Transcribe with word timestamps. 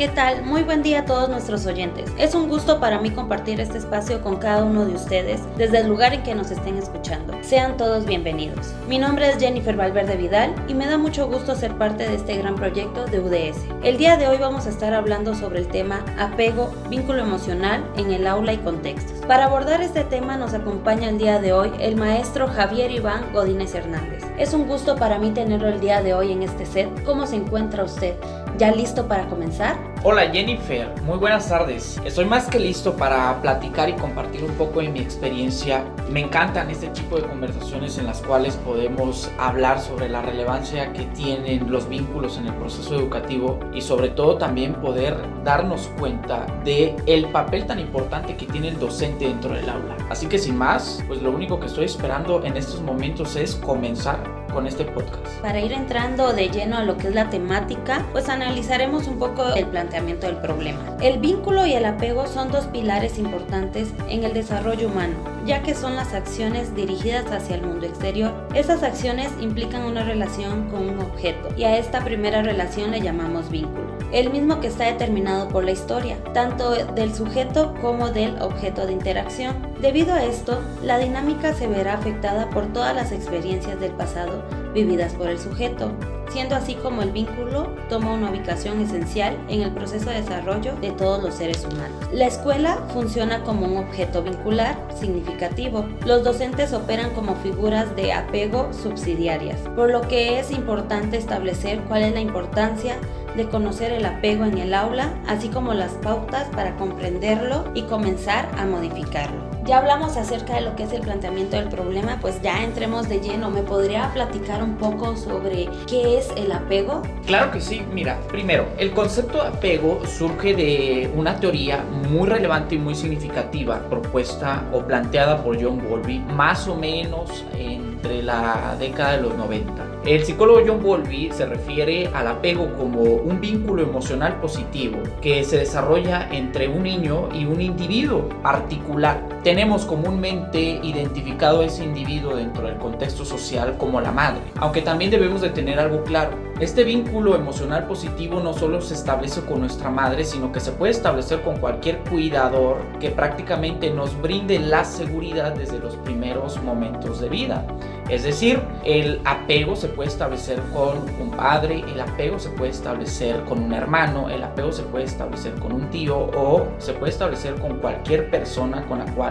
¿qué 0.00 0.08
tal? 0.08 0.46
Muy 0.46 0.62
buen 0.62 0.82
día 0.82 1.00
a 1.00 1.04
todos 1.04 1.28
nuestros 1.28 1.66
oyentes. 1.66 2.10
Es 2.16 2.34
un 2.34 2.48
gusto 2.48 2.80
para 2.80 2.98
mí 3.02 3.10
compartir 3.10 3.60
este 3.60 3.76
espacio 3.76 4.22
con 4.22 4.36
cada 4.36 4.64
uno 4.64 4.86
de 4.86 4.94
ustedes 4.94 5.42
desde 5.58 5.80
el 5.80 5.88
lugar 5.88 6.14
en 6.14 6.22
que 6.22 6.34
nos 6.34 6.50
estén 6.50 6.78
escuchando. 6.78 7.36
Sean 7.42 7.76
todos 7.76 8.06
bienvenidos. 8.06 8.72
Mi 8.88 8.98
nombre 8.98 9.28
es 9.28 9.36
Jennifer 9.36 9.76
Valverde 9.76 10.16
Vidal 10.16 10.54
y 10.68 10.72
me 10.72 10.86
da 10.86 10.96
mucho 10.96 11.28
gusto 11.28 11.54
ser 11.54 11.76
parte 11.76 12.08
de 12.08 12.14
este 12.14 12.38
gran 12.38 12.54
proyecto 12.54 13.04
de 13.04 13.20
UDS. 13.20 13.58
El 13.82 13.98
día 13.98 14.16
de 14.16 14.26
hoy 14.26 14.38
vamos 14.38 14.64
a 14.64 14.70
estar 14.70 14.94
hablando 14.94 15.34
sobre 15.34 15.58
el 15.58 15.68
tema 15.68 16.02
apego, 16.18 16.72
vínculo 16.88 17.20
emocional 17.20 17.84
en 17.98 18.10
el 18.10 18.26
aula 18.26 18.54
y 18.54 18.58
contextos. 18.58 19.18
Para 19.26 19.44
abordar 19.44 19.82
este 19.82 20.04
tema 20.04 20.38
nos 20.38 20.54
acompaña 20.54 21.10
el 21.10 21.18
día 21.18 21.40
de 21.40 21.52
hoy 21.52 21.72
el 21.78 21.96
maestro 21.96 22.48
Javier 22.48 22.90
Iván 22.90 23.34
Godínez 23.34 23.74
Hernández. 23.74 24.24
Es 24.38 24.54
un 24.54 24.66
gusto 24.66 24.96
para 24.96 25.18
mí 25.18 25.32
tenerlo 25.32 25.68
el 25.68 25.80
día 25.80 26.00
de 26.00 26.14
hoy 26.14 26.32
en 26.32 26.42
este 26.42 26.64
set. 26.64 26.88
¿Cómo 27.04 27.26
se 27.26 27.36
encuentra 27.36 27.84
usted? 27.84 28.14
¿Ya 28.60 28.70
listo 28.72 29.08
para 29.08 29.26
comenzar? 29.26 29.78
Hola 30.04 30.28
Jennifer, 30.30 30.92
muy 31.04 31.16
buenas 31.16 31.48
tardes. 31.48 31.98
Estoy 32.04 32.26
más 32.26 32.46
que 32.46 32.58
listo 32.58 32.94
para 32.94 33.40
platicar 33.40 33.88
y 33.88 33.94
compartir 33.94 34.44
un 34.44 34.50
poco 34.52 34.80
de 34.80 34.90
mi 34.90 35.00
experiencia. 35.00 35.82
Me 36.10 36.20
encantan 36.20 36.68
este 36.68 36.88
tipo 36.88 37.16
de 37.16 37.22
conversaciones 37.22 37.96
en 37.96 38.04
las 38.04 38.20
cuales 38.20 38.56
podemos 38.56 39.30
hablar 39.38 39.80
sobre 39.80 40.10
la 40.10 40.20
relevancia 40.20 40.92
que 40.92 41.04
tienen 41.04 41.72
los 41.72 41.88
vínculos 41.88 42.36
en 42.36 42.48
el 42.48 42.54
proceso 42.56 42.96
educativo 42.96 43.58
y 43.72 43.80
sobre 43.80 44.10
todo 44.10 44.36
también 44.36 44.74
poder 44.74 45.16
darnos 45.42 45.88
cuenta 45.98 46.44
de 46.62 46.94
el 47.06 47.30
papel 47.30 47.64
tan 47.64 47.78
importante 47.78 48.36
que 48.36 48.44
tiene 48.44 48.68
el 48.68 48.78
docente 48.78 49.24
dentro 49.24 49.54
del 49.54 49.70
aula. 49.70 49.96
Así 50.10 50.26
que 50.26 50.38
sin 50.38 50.58
más, 50.58 51.02
pues 51.08 51.22
lo 51.22 51.30
único 51.30 51.58
que 51.58 51.66
estoy 51.66 51.86
esperando 51.86 52.44
en 52.44 52.58
estos 52.58 52.82
momentos 52.82 53.36
es 53.36 53.56
comenzar 53.56 54.39
con 54.52 54.66
este 54.66 54.84
podcast. 54.84 55.26
Para 55.40 55.60
ir 55.60 55.72
entrando 55.72 56.32
de 56.32 56.48
lleno 56.48 56.76
a 56.76 56.84
lo 56.84 56.96
que 56.96 57.08
es 57.08 57.14
la 57.14 57.30
temática, 57.30 58.06
pues 58.12 58.28
analizaremos 58.28 59.06
un 59.06 59.18
poco 59.18 59.54
el 59.54 59.66
planteamiento 59.66 60.26
del 60.26 60.36
problema. 60.36 60.78
El 61.00 61.18
vínculo 61.18 61.66
y 61.66 61.72
el 61.72 61.84
apego 61.84 62.26
son 62.26 62.50
dos 62.50 62.66
pilares 62.66 63.18
importantes 63.18 63.88
en 64.08 64.24
el 64.24 64.34
desarrollo 64.34 64.88
humano, 64.88 65.14
ya 65.46 65.62
que 65.62 65.74
son 65.74 65.96
las 65.96 66.14
acciones 66.14 66.74
dirigidas 66.74 67.30
hacia 67.30 67.56
el 67.56 67.62
mundo 67.62 67.86
exterior. 67.86 68.32
Esas 68.54 68.82
acciones 68.82 69.30
implican 69.40 69.84
una 69.84 70.04
relación 70.04 70.68
con 70.68 70.88
un 70.88 71.00
objeto 71.00 71.48
y 71.56 71.64
a 71.64 71.78
esta 71.78 72.04
primera 72.04 72.42
relación 72.42 72.90
le 72.90 73.00
llamamos 73.00 73.50
vínculo, 73.50 73.96
el 74.12 74.30
mismo 74.30 74.60
que 74.60 74.68
está 74.68 74.84
determinado 74.84 75.48
por 75.48 75.64
la 75.64 75.70
historia, 75.70 76.18
tanto 76.32 76.74
del 76.94 77.14
sujeto 77.14 77.74
como 77.80 78.10
del 78.10 78.40
objeto 78.42 78.86
de 78.86 78.92
interacción. 78.92 79.54
Debido 79.80 80.12
a 80.14 80.24
esto, 80.24 80.60
la 80.82 80.98
dinámica 80.98 81.54
se 81.54 81.66
verá 81.66 81.94
afectada 81.94 82.50
por 82.50 82.72
todas 82.72 82.94
las 82.94 83.12
experiencias 83.12 83.80
del 83.80 83.92
pasado 83.92 84.42
vividas 84.74 85.14
por 85.14 85.28
el 85.28 85.38
sujeto, 85.38 85.92
siendo 86.30 86.54
así 86.54 86.74
como 86.74 87.02
el 87.02 87.10
vínculo 87.10 87.74
toma 87.88 88.12
una 88.12 88.30
ubicación 88.30 88.80
esencial 88.80 89.36
en 89.48 89.62
el 89.62 89.72
proceso 89.72 90.10
de 90.10 90.22
desarrollo 90.22 90.74
de 90.76 90.92
todos 90.92 91.22
los 91.22 91.34
seres 91.34 91.64
humanos. 91.64 92.08
La 92.12 92.26
escuela 92.26 92.78
funciona 92.92 93.42
como 93.42 93.66
un 93.66 93.78
objeto 93.78 94.22
vincular 94.22 94.76
significativo. 94.98 95.86
Los 96.06 96.22
docentes 96.22 96.72
operan 96.72 97.10
como 97.10 97.34
figuras 97.36 97.94
de 97.96 98.12
apego 98.12 98.72
subsidiarias, 98.72 99.58
por 99.74 99.90
lo 99.90 100.02
que 100.02 100.38
es 100.38 100.50
importante 100.50 101.16
establecer 101.16 101.80
cuál 101.88 102.02
es 102.02 102.12
la 102.12 102.20
importancia 102.20 102.96
de 103.36 103.48
conocer 103.48 103.92
el 103.92 104.04
apego 104.04 104.44
en 104.44 104.58
el 104.58 104.74
aula, 104.74 105.14
así 105.26 105.48
como 105.48 105.74
las 105.74 105.92
pautas 105.92 106.48
para 106.48 106.76
comprenderlo 106.76 107.70
y 107.74 107.82
comenzar 107.82 108.48
a 108.56 108.66
modificarlo. 108.66 109.50
Ya 109.64 109.78
hablamos 109.78 110.16
acerca 110.16 110.54
de 110.54 110.62
lo 110.62 110.74
que 110.74 110.84
es 110.84 110.92
el 110.92 111.02
planteamiento 111.02 111.56
del 111.56 111.68
problema, 111.68 112.18
pues 112.20 112.40
ya 112.42 112.64
entremos 112.64 113.08
de 113.08 113.20
lleno. 113.20 113.50
¿Me 113.50 113.62
podría 113.62 114.10
platicar 114.12 114.62
un 114.62 114.76
poco 114.76 115.16
sobre 115.16 115.68
qué 115.86 116.18
es 116.18 116.30
el 116.36 116.50
apego? 116.50 117.02
Claro 117.26 117.52
que 117.52 117.60
sí, 117.60 117.82
mira, 117.92 118.18
primero, 118.28 118.66
el 118.78 118.90
concepto 118.92 119.42
de 119.42 119.48
apego 119.48 120.00
surge 120.06 120.54
de 120.54 121.10
una 121.14 121.38
teoría 121.38 121.84
muy 122.08 122.28
relevante 122.28 122.76
y 122.76 122.78
muy 122.78 122.94
significativa 122.94 123.78
propuesta 123.88 124.64
o 124.72 124.80
planteada 124.80 125.44
por 125.44 125.62
John 125.62 125.78
Bowlby 125.78 126.18
más 126.18 126.66
o 126.66 126.74
menos 126.74 127.44
entre 127.56 128.22
la 128.22 128.74
década 128.78 129.12
de 129.16 129.22
los 129.22 129.36
90. 129.36 129.89
El 130.06 130.24
psicólogo 130.24 130.62
John 130.66 130.82
Bowlby 130.82 131.30
se 131.30 131.44
refiere 131.44 132.06
al 132.14 132.26
apego 132.26 132.72
como 132.78 133.02
un 133.02 133.38
vínculo 133.38 133.82
emocional 133.82 134.40
positivo 134.40 134.98
que 135.20 135.44
se 135.44 135.58
desarrolla 135.58 136.26
entre 136.32 136.68
un 136.68 136.84
niño 136.84 137.28
y 137.34 137.44
un 137.44 137.60
individuo 137.60 138.26
particular. 138.42 139.28
Tenemos 139.42 139.86
comúnmente 139.86 140.60
identificado 140.82 141.62
a 141.62 141.64
ese 141.64 141.82
individuo 141.82 142.36
dentro 142.36 142.66
del 142.66 142.76
contexto 142.76 143.24
social 143.24 143.78
como 143.78 143.98
la 144.02 144.12
madre, 144.12 144.42
aunque 144.56 144.82
también 144.82 145.10
debemos 145.10 145.40
de 145.40 145.48
tener 145.48 145.80
algo 145.80 146.04
claro. 146.04 146.32
Este 146.60 146.84
vínculo 146.84 147.34
emocional 147.34 147.86
positivo 147.86 148.40
no 148.40 148.52
solo 148.52 148.82
se 148.82 148.92
establece 148.92 149.40
con 149.40 149.60
nuestra 149.60 149.88
madre, 149.88 150.26
sino 150.26 150.52
que 150.52 150.60
se 150.60 150.72
puede 150.72 150.92
establecer 150.92 151.40
con 151.40 151.56
cualquier 151.56 152.00
cuidador 152.00 152.82
que 153.00 153.08
prácticamente 153.08 153.88
nos 153.88 154.20
brinde 154.20 154.58
la 154.58 154.84
seguridad 154.84 155.54
desde 155.54 155.78
los 155.78 155.96
primeros 155.96 156.62
momentos 156.62 157.18
de 157.18 157.30
vida. 157.30 157.66
Es 158.10 158.24
decir, 158.24 158.60
el 158.84 159.22
apego 159.24 159.74
se 159.74 159.88
puede 159.88 160.10
establecer 160.10 160.60
con 160.74 160.98
un 161.18 161.30
padre, 161.30 161.82
el 161.90 162.00
apego 162.00 162.38
se 162.38 162.50
puede 162.50 162.72
establecer 162.72 163.42
con 163.44 163.62
un 163.62 163.72
hermano, 163.72 164.28
el 164.28 164.42
apego 164.42 164.72
se 164.72 164.82
puede 164.82 165.04
establecer 165.04 165.54
con 165.54 165.72
un 165.72 165.88
tío 165.88 166.28
o 166.36 166.66
se 166.76 166.92
puede 166.92 167.12
establecer 167.12 167.54
con 167.54 167.78
cualquier 167.78 168.28
persona 168.28 168.84
con 168.86 168.98
la 168.98 169.06
cual 169.14 169.29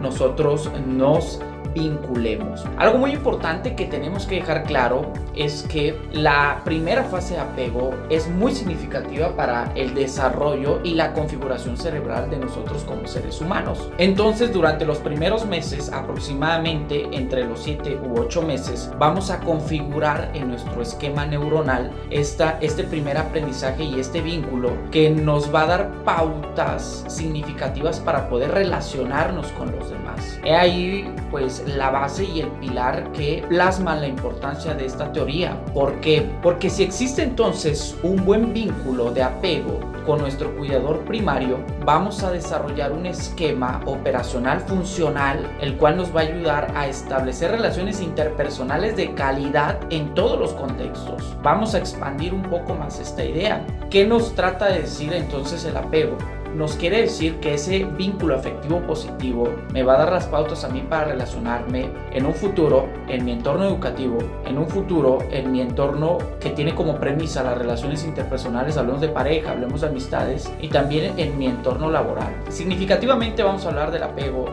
nosotros 0.00 0.70
nos 0.86 1.40
vinculemos. 1.78 2.64
Algo 2.76 2.98
muy 2.98 3.12
importante 3.12 3.74
que 3.74 3.86
tenemos 3.86 4.26
que 4.26 4.36
dejar 4.36 4.64
claro 4.64 5.12
es 5.34 5.62
que 5.62 5.98
la 6.12 6.62
primera 6.64 7.04
fase 7.04 7.34
de 7.34 7.40
apego 7.40 7.94
es 8.10 8.28
muy 8.28 8.52
significativa 8.52 9.36
para 9.36 9.72
el 9.74 9.94
desarrollo 9.94 10.80
y 10.82 10.94
la 10.94 11.12
configuración 11.12 11.76
cerebral 11.76 12.30
de 12.30 12.38
nosotros 12.38 12.82
como 12.84 13.06
seres 13.06 13.40
humanos. 13.40 13.90
Entonces, 13.98 14.52
durante 14.52 14.84
los 14.84 14.98
primeros 14.98 15.46
meses, 15.46 15.92
aproximadamente 15.92 17.08
entre 17.12 17.44
los 17.44 17.60
7 17.60 18.00
u 18.04 18.20
8 18.20 18.42
meses, 18.42 18.90
vamos 18.98 19.30
a 19.30 19.40
configurar 19.40 20.30
en 20.34 20.48
nuestro 20.48 20.82
esquema 20.82 21.26
neuronal 21.26 21.92
esta, 22.10 22.58
este 22.60 22.84
primer 22.84 23.16
aprendizaje 23.16 23.84
y 23.84 24.00
este 24.00 24.20
vínculo 24.20 24.72
que 24.90 25.10
nos 25.10 25.54
va 25.54 25.62
a 25.62 25.66
dar 25.66 25.90
pautas 26.04 27.04
significativas 27.08 28.00
para 28.00 28.28
poder 28.28 28.50
relacionarnos 28.50 29.46
con 29.52 29.70
los 29.72 29.90
demás. 29.90 30.40
He 30.44 30.54
ahí, 30.54 31.12
pues, 31.30 31.62
la 31.76 31.90
base 31.90 32.24
y 32.24 32.40
el 32.40 32.48
pilar 32.52 33.12
que 33.12 33.44
plasma 33.48 33.96
la 33.96 34.06
importancia 34.06 34.74
de 34.74 34.86
esta 34.86 35.12
teoría. 35.12 35.62
¿Por 35.74 36.00
qué? 36.00 36.28
Porque 36.42 36.70
si 36.70 36.82
existe 36.82 37.22
entonces 37.22 37.96
un 38.02 38.24
buen 38.24 38.52
vínculo 38.52 39.10
de 39.10 39.22
apego 39.22 39.80
con 40.06 40.20
nuestro 40.20 40.56
cuidador 40.56 41.00
primario, 41.00 41.58
vamos 41.84 42.22
a 42.22 42.30
desarrollar 42.30 42.92
un 42.92 43.04
esquema 43.04 43.82
operacional 43.84 44.60
funcional, 44.60 45.46
el 45.60 45.76
cual 45.76 45.98
nos 45.98 46.14
va 46.16 46.20
a 46.20 46.24
ayudar 46.24 46.72
a 46.74 46.88
establecer 46.88 47.50
relaciones 47.50 48.00
interpersonales 48.00 48.96
de 48.96 49.12
calidad 49.12 49.78
en 49.90 50.14
todos 50.14 50.38
los 50.40 50.54
contextos. 50.54 51.36
Vamos 51.42 51.74
a 51.74 51.78
expandir 51.78 52.32
un 52.32 52.42
poco 52.42 52.74
más 52.74 52.98
esta 53.00 53.22
idea. 53.22 53.66
¿Qué 53.90 54.06
nos 54.06 54.34
trata 54.34 54.68
de 54.68 54.80
decir 54.80 55.12
entonces 55.12 55.64
el 55.66 55.76
apego? 55.76 56.16
Nos 56.54 56.76
quiere 56.76 57.02
decir 57.02 57.36
que 57.40 57.54
ese 57.54 57.84
vínculo 57.84 58.34
afectivo 58.34 58.80
positivo 58.80 59.48
me 59.72 59.82
va 59.82 59.94
a 59.94 59.98
dar 59.98 60.12
las 60.12 60.26
pautas 60.26 60.64
a 60.64 60.68
mí 60.68 60.82
para 60.88 61.06
relacionarme 61.06 61.90
en 62.12 62.26
un 62.26 62.34
futuro 62.34 62.88
en 63.08 63.24
mi 63.24 63.32
entorno 63.32 63.64
educativo, 63.64 64.18
en 64.46 64.58
un 64.58 64.68
futuro 64.68 65.18
en 65.30 65.52
mi 65.52 65.60
entorno 65.60 66.18
que 66.40 66.50
tiene 66.50 66.74
como 66.74 66.98
premisa 66.98 67.42
las 67.42 67.58
relaciones 67.58 68.04
interpersonales, 68.04 68.76
hablemos 68.76 69.00
de 69.00 69.08
pareja, 69.08 69.52
hablemos 69.52 69.80
de 69.80 69.88
amistades 69.88 70.50
y 70.60 70.68
también 70.68 71.18
en 71.18 71.38
mi 71.38 71.46
entorno 71.46 71.90
laboral. 71.90 72.34
Significativamente 72.48 73.42
vamos 73.42 73.64
a 73.64 73.68
hablar 73.68 73.90
del 73.90 74.02
apego 74.02 74.46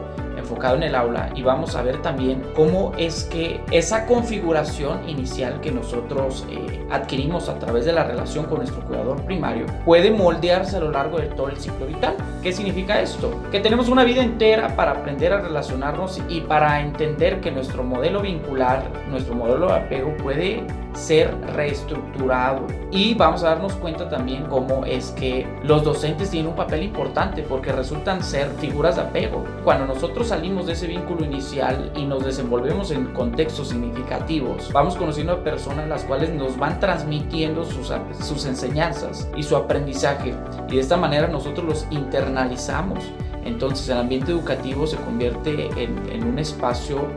enfocado 0.46 0.76
en 0.76 0.84
el 0.84 0.96
aula 0.96 1.32
y 1.36 1.42
vamos 1.42 1.76
a 1.76 1.82
ver 1.82 2.02
también 2.04 2.44
cómo 2.56 2.92
es 2.98 3.24
que 3.24 3.62
esa 3.72 4.06
configuración 4.06 5.10
inicial 5.10 5.60
que 5.60 5.72
nosotros 5.72 6.46
eh, 6.52 6.86
adquirimos 6.92 7.50
a 7.50 7.58
través 7.58 7.86
de 7.86 7.94
la 7.94 8.04
relación 8.04 8.46
con 8.46 8.60
nuestro 8.60 8.82
cuidador 8.82 9.22
primario 9.24 9.66
puede 9.84 10.12
moldearse 10.12 10.78
a 10.78 10.82
lo 10.82 10.92
largo 10.92 11.18
de 11.18 11.28
todo 11.28 11.50
el 11.50 11.58
ciclo 11.58 11.88
vital. 11.88 12.16
¿Qué 12.44 12.54
significa 12.54 13.02
esto? 13.02 13.42
Que 13.52 13.60
tenemos 13.60 13.90
una 13.90 14.04
vida 14.04 14.24
entera 14.24 14.76
para 14.76 14.92
aprender 14.92 15.34
a 15.34 15.42
relacionarnos 15.42 16.22
y 16.30 16.42
para 16.42 16.80
entender 16.82 17.42
que 17.42 17.52
nuestro 17.52 17.84
modelo 17.84 18.22
vincular, 18.22 18.84
nuestro 19.10 19.34
modelo 19.34 19.68
de 19.68 19.74
apego 19.74 20.16
puede 20.18 20.64
ser 20.96 21.36
reestructurado 21.54 22.66
y 22.92 23.14
vamos 23.14 23.44
a 23.44 23.50
darnos 23.50 23.74
cuenta 23.74 24.10
también 24.10 24.46
cómo 24.46 24.86
es 24.86 25.12
que 25.12 25.46
los 25.64 25.84
docentes 25.84 26.32
tienen 26.32 26.50
un 26.50 26.56
papel 26.56 26.84
importante 26.84 27.44
porque 27.44 27.72
resultan 27.72 28.24
ser 28.24 28.50
figuras 28.60 28.96
de 28.96 29.04
apego. 29.04 29.44
Cuando 29.64 29.86
nosotros 29.86 30.30
salimos 30.30 30.68
de 30.68 30.74
ese 30.74 30.88
vínculo 30.88 31.26
inicial 31.26 31.92
y 31.96 32.06
nos 32.06 32.26
desenvolvemos 32.26 32.92
en 32.92 33.06
contextos 33.14 33.70
significativos, 33.70 34.72
vamos 34.72 34.96
conociendo 34.96 35.34
a 35.34 35.44
personas 35.44 35.88
las 35.88 36.04
cuales 36.04 36.34
nos 36.34 36.58
van 36.58 36.80
transmitiendo 36.80 37.66
sus, 37.66 37.92
sus 38.22 38.46
enseñanzas 38.46 39.30
y 39.36 39.44
su 39.44 39.56
aprendizaje 39.56 40.34
y 40.70 40.76
de 40.76 40.80
esta 40.80 40.98
manera 40.98 41.28
nosotros 41.28 41.66
los 41.66 41.88
internalizamos. 41.92 43.04
Entonces 43.44 43.90
el 43.90 43.98
ambiente 44.00 44.32
educativo 44.32 44.88
se 44.88 44.98
convierte 44.98 45.68
en, 45.78 46.10
en 46.10 46.24
un 46.24 46.40
espacio 46.40 47.08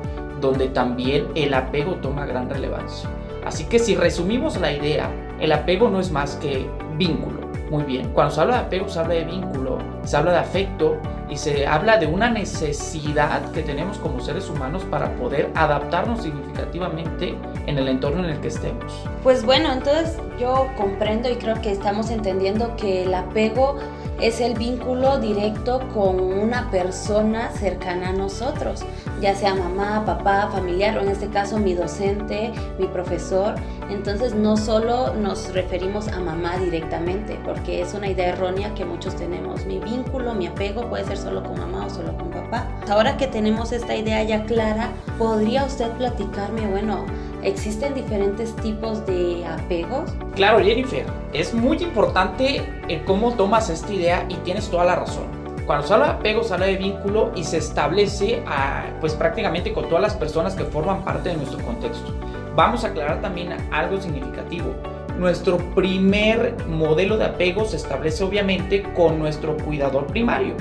donde 0.41 0.69
también 0.69 1.27
el 1.35 1.55
apego 1.55 1.95
toma 1.97 2.27
gran 2.27 2.49
relevancia. 2.51 3.09
Así 3.49 3.65
que 3.65 3.79
si 3.79 3.97
resumimos 3.97 4.61
la 4.61 4.71
idea, 4.71 5.11
el 5.41 5.53
apego 5.53 5.89
no 5.89 6.01
es 6.01 6.11
más 6.11 6.37
que 6.37 6.69
vínculo. 6.99 7.49
Muy 7.71 7.83
bien, 7.85 8.11
cuando 8.13 8.35
se 8.35 8.43
habla 8.43 8.57
de 8.57 8.61
apego 8.67 8.91
se 8.91 8.99
habla 8.99 9.15
de 9.15 9.25
vínculo, 9.25 9.79
se 10.05 10.19
habla 10.19 10.33
de 10.33 10.39
afecto 10.39 10.99
y 11.31 11.37
se 11.37 11.67
habla 11.67 11.99
de 11.99 12.07
una 12.07 12.31
necesidad 12.31 13.51
que 13.53 13.63
tenemos 13.63 13.99
como 13.99 14.21
seres 14.21 14.49
humanos 14.49 14.85
para 14.85 15.15
poder 15.17 15.51
adaptarnos 15.55 16.23
significativamente 16.23 17.35
en 17.67 17.79
el 17.79 17.89
entorno 17.89 18.25
en 18.25 18.31
el 18.31 18.41
que 18.41 18.49
estemos. 18.49 18.93
Pues 19.23 19.45
bueno, 19.45 19.73
entonces 19.73 20.17
yo 20.39 20.69
comprendo 20.77 21.31
y 21.31 21.37
creo 21.37 21.61
que 21.61 21.73
estamos 21.73 22.11
entendiendo 22.11 22.77
que 22.77 23.05
el 23.05 23.15
apego 23.15 23.77
es 24.21 24.41
el 24.41 24.55
vínculo 24.55 25.19
directo 25.19 25.81
con 25.95 26.21
una 26.21 26.71
persona 26.71 27.51
cercana 27.53 28.09
a 28.09 28.13
nosotros, 28.13 28.83
ya 29.21 29.35
sea 29.35 29.55
mamá, 29.55 30.05
papá, 30.05 30.49
familiar 30.51 30.99
o 30.99 31.03
en 31.03 31.09
este 31.09 31.29
caso 31.29 31.59
mi 31.59 31.75
docente, 31.75 32.53
mi 32.79 32.87
profesor. 32.87 33.55
Entonces 33.91 34.35
no 34.35 34.57
solo 34.57 35.15
nos 35.15 35.53
referimos 35.53 36.09
a 36.09 36.19
mamá 36.19 36.59
directamente, 36.59 37.39
porque 37.45 37.81
es 37.81 37.95
una 37.95 38.09
idea 38.09 38.31
errónea 38.31 38.75
que 38.75 38.85
muchos 38.85 39.15
tenemos. 39.15 39.65
Mi 39.67 39.79
vínculo, 39.79 40.35
mi 40.35 40.47
apego 40.49 40.89
puede 40.89 41.05
ser 41.05 41.18
solo 41.19 41.43
con 41.43 41.59
mamá 41.59 41.87
o 41.87 41.91
solo 41.91 42.17
con 42.17 42.31
papá. 42.31 42.67
Ahora 42.89 43.17
que 43.17 43.27
tenemos 43.27 43.73
esta 43.73 43.95
idea 43.95 44.23
ya 44.23 44.45
clara, 44.45 44.91
¿podría 45.19 45.65
usted 45.65 45.91
platicarme, 45.93 46.67
bueno, 46.67 47.05
¿Existen 47.43 47.95
diferentes 47.95 48.55
tipos 48.57 49.07
de 49.07 49.47
apegos? 49.47 50.11
Claro, 50.35 50.59
Jennifer, 50.59 51.07
es 51.33 51.55
muy 51.55 51.77
importante 51.79 52.69
el 52.89 53.05
cómo 53.05 53.33
tomas 53.35 53.71
esta 53.71 53.93
idea 53.93 54.27
y 54.29 54.35
tienes 54.37 54.69
toda 54.69 54.85
la 54.85 54.97
razón. 54.97 55.25
Cuando 55.65 55.87
se 55.87 55.95
habla 55.95 56.07
de 56.07 56.13
apego, 56.15 56.43
se 56.43 56.55
habla 56.55 56.67
de 56.67 56.77
vínculo 56.77 57.31
y 57.37 57.45
se 57.45 57.59
establece 57.59 58.43
a, 58.47 58.87
pues 59.01 59.15
prácticamente 59.15 59.73
con 59.73 59.85
todas 59.89 60.03
las 60.03 60.17
personas 60.17 60.55
que 60.57 60.65
forman 60.65 61.05
parte 61.05 61.29
de 61.29 61.37
nuestro 61.37 61.63
contexto. 61.65 62.13
Vamos 62.57 62.83
a 62.83 62.89
aclarar 62.89 63.21
también 63.21 63.55
algo 63.71 64.01
significativo. 64.01 64.75
Nuestro 65.17 65.59
primer 65.75 66.57
modelo 66.67 67.19
de 67.19 67.27
apego 67.27 67.65
se 67.67 67.77
establece 67.77 68.25
obviamente 68.25 68.83
con 68.95 69.19
nuestro 69.19 69.57
cuidador 69.59 70.07
primario. 70.07 70.55